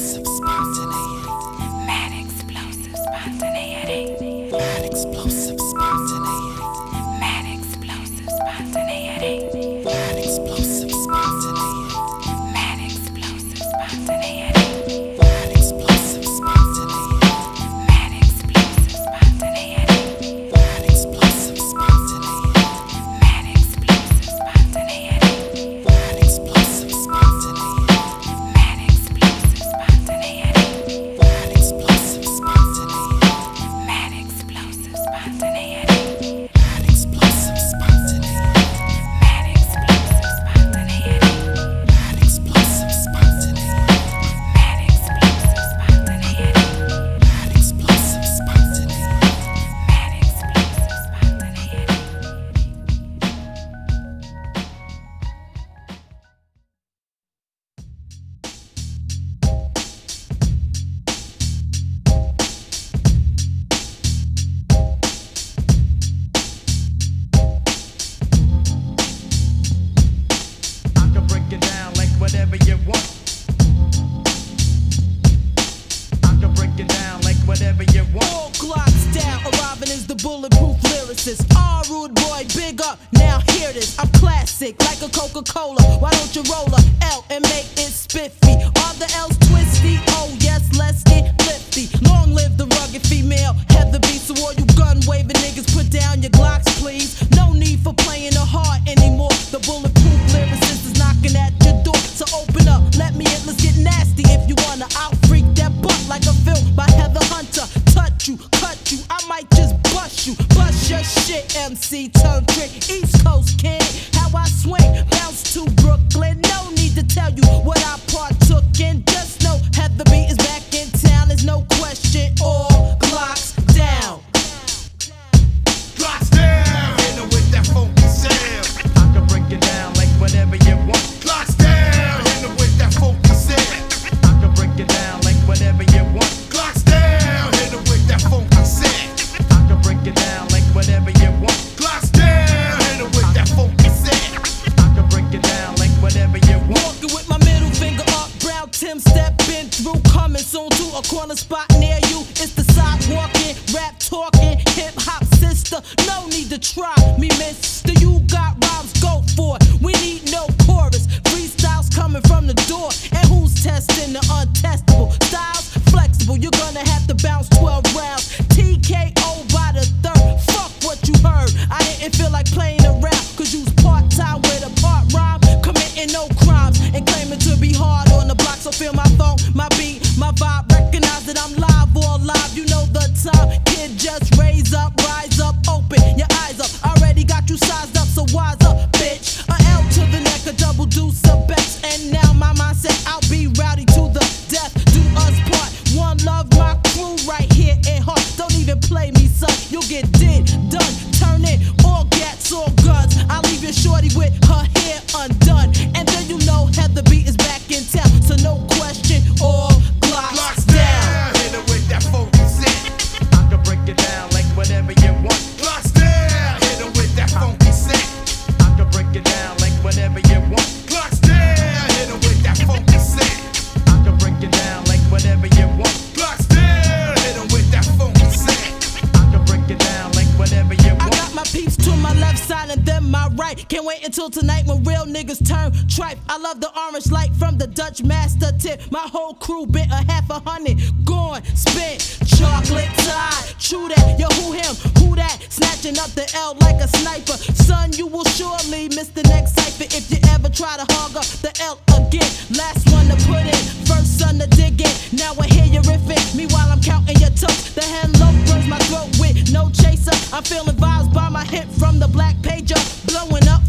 Up 246.03 246.11
the 246.15 246.29
L 246.35 246.53
like 246.59 246.83
a 246.83 246.87
sniper. 246.99 247.37
Son, 247.63 247.93
you 247.93 248.07
will 248.07 248.25
surely 248.25 248.89
miss 248.89 249.07
the 249.07 249.23
next 249.23 249.55
cipher 249.55 249.87
if 249.95 250.11
you 250.11 250.19
ever 250.35 250.49
try 250.49 250.75
to 250.75 250.83
hog 250.95 251.15
up 251.15 251.23
the 251.39 251.51
L 251.63 251.79
again. 251.95 252.27
Last 252.59 252.91
one 252.91 253.07
to 253.07 253.15
put 253.23 253.47
in, 253.47 253.63
first 253.87 254.19
son 254.19 254.37
to 254.39 254.47
dig 254.47 254.81
in. 254.81 254.91
Now 255.15 255.31
I 255.39 255.47
hear 255.47 255.63
you 255.63 255.79
riffing. 255.87 256.19
Meanwhile, 256.35 256.67
I'm 256.67 256.81
counting 256.81 257.15
your 257.23 257.29
toes. 257.29 257.73
The 257.73 257.87
hello 257.87 258.35
burns 258.51 258.67
my 258.67 258.79
throat 258.91 259.15
with 259.15 259.53
no 259.53 259.69
chaser. 259.69 260.11
I'm 260.35 260.43
feeling 260.43 260.75
vibes 260.75 261.13
by 261.13 261.29
my 261.29 261.45
hip 261.45 261.69
from 261.79 261.99
the 261.99 262.09
black 262.09 262.35
pager, 262.43 262.83
blowing 263.07 263.47
up. 263.47 263.63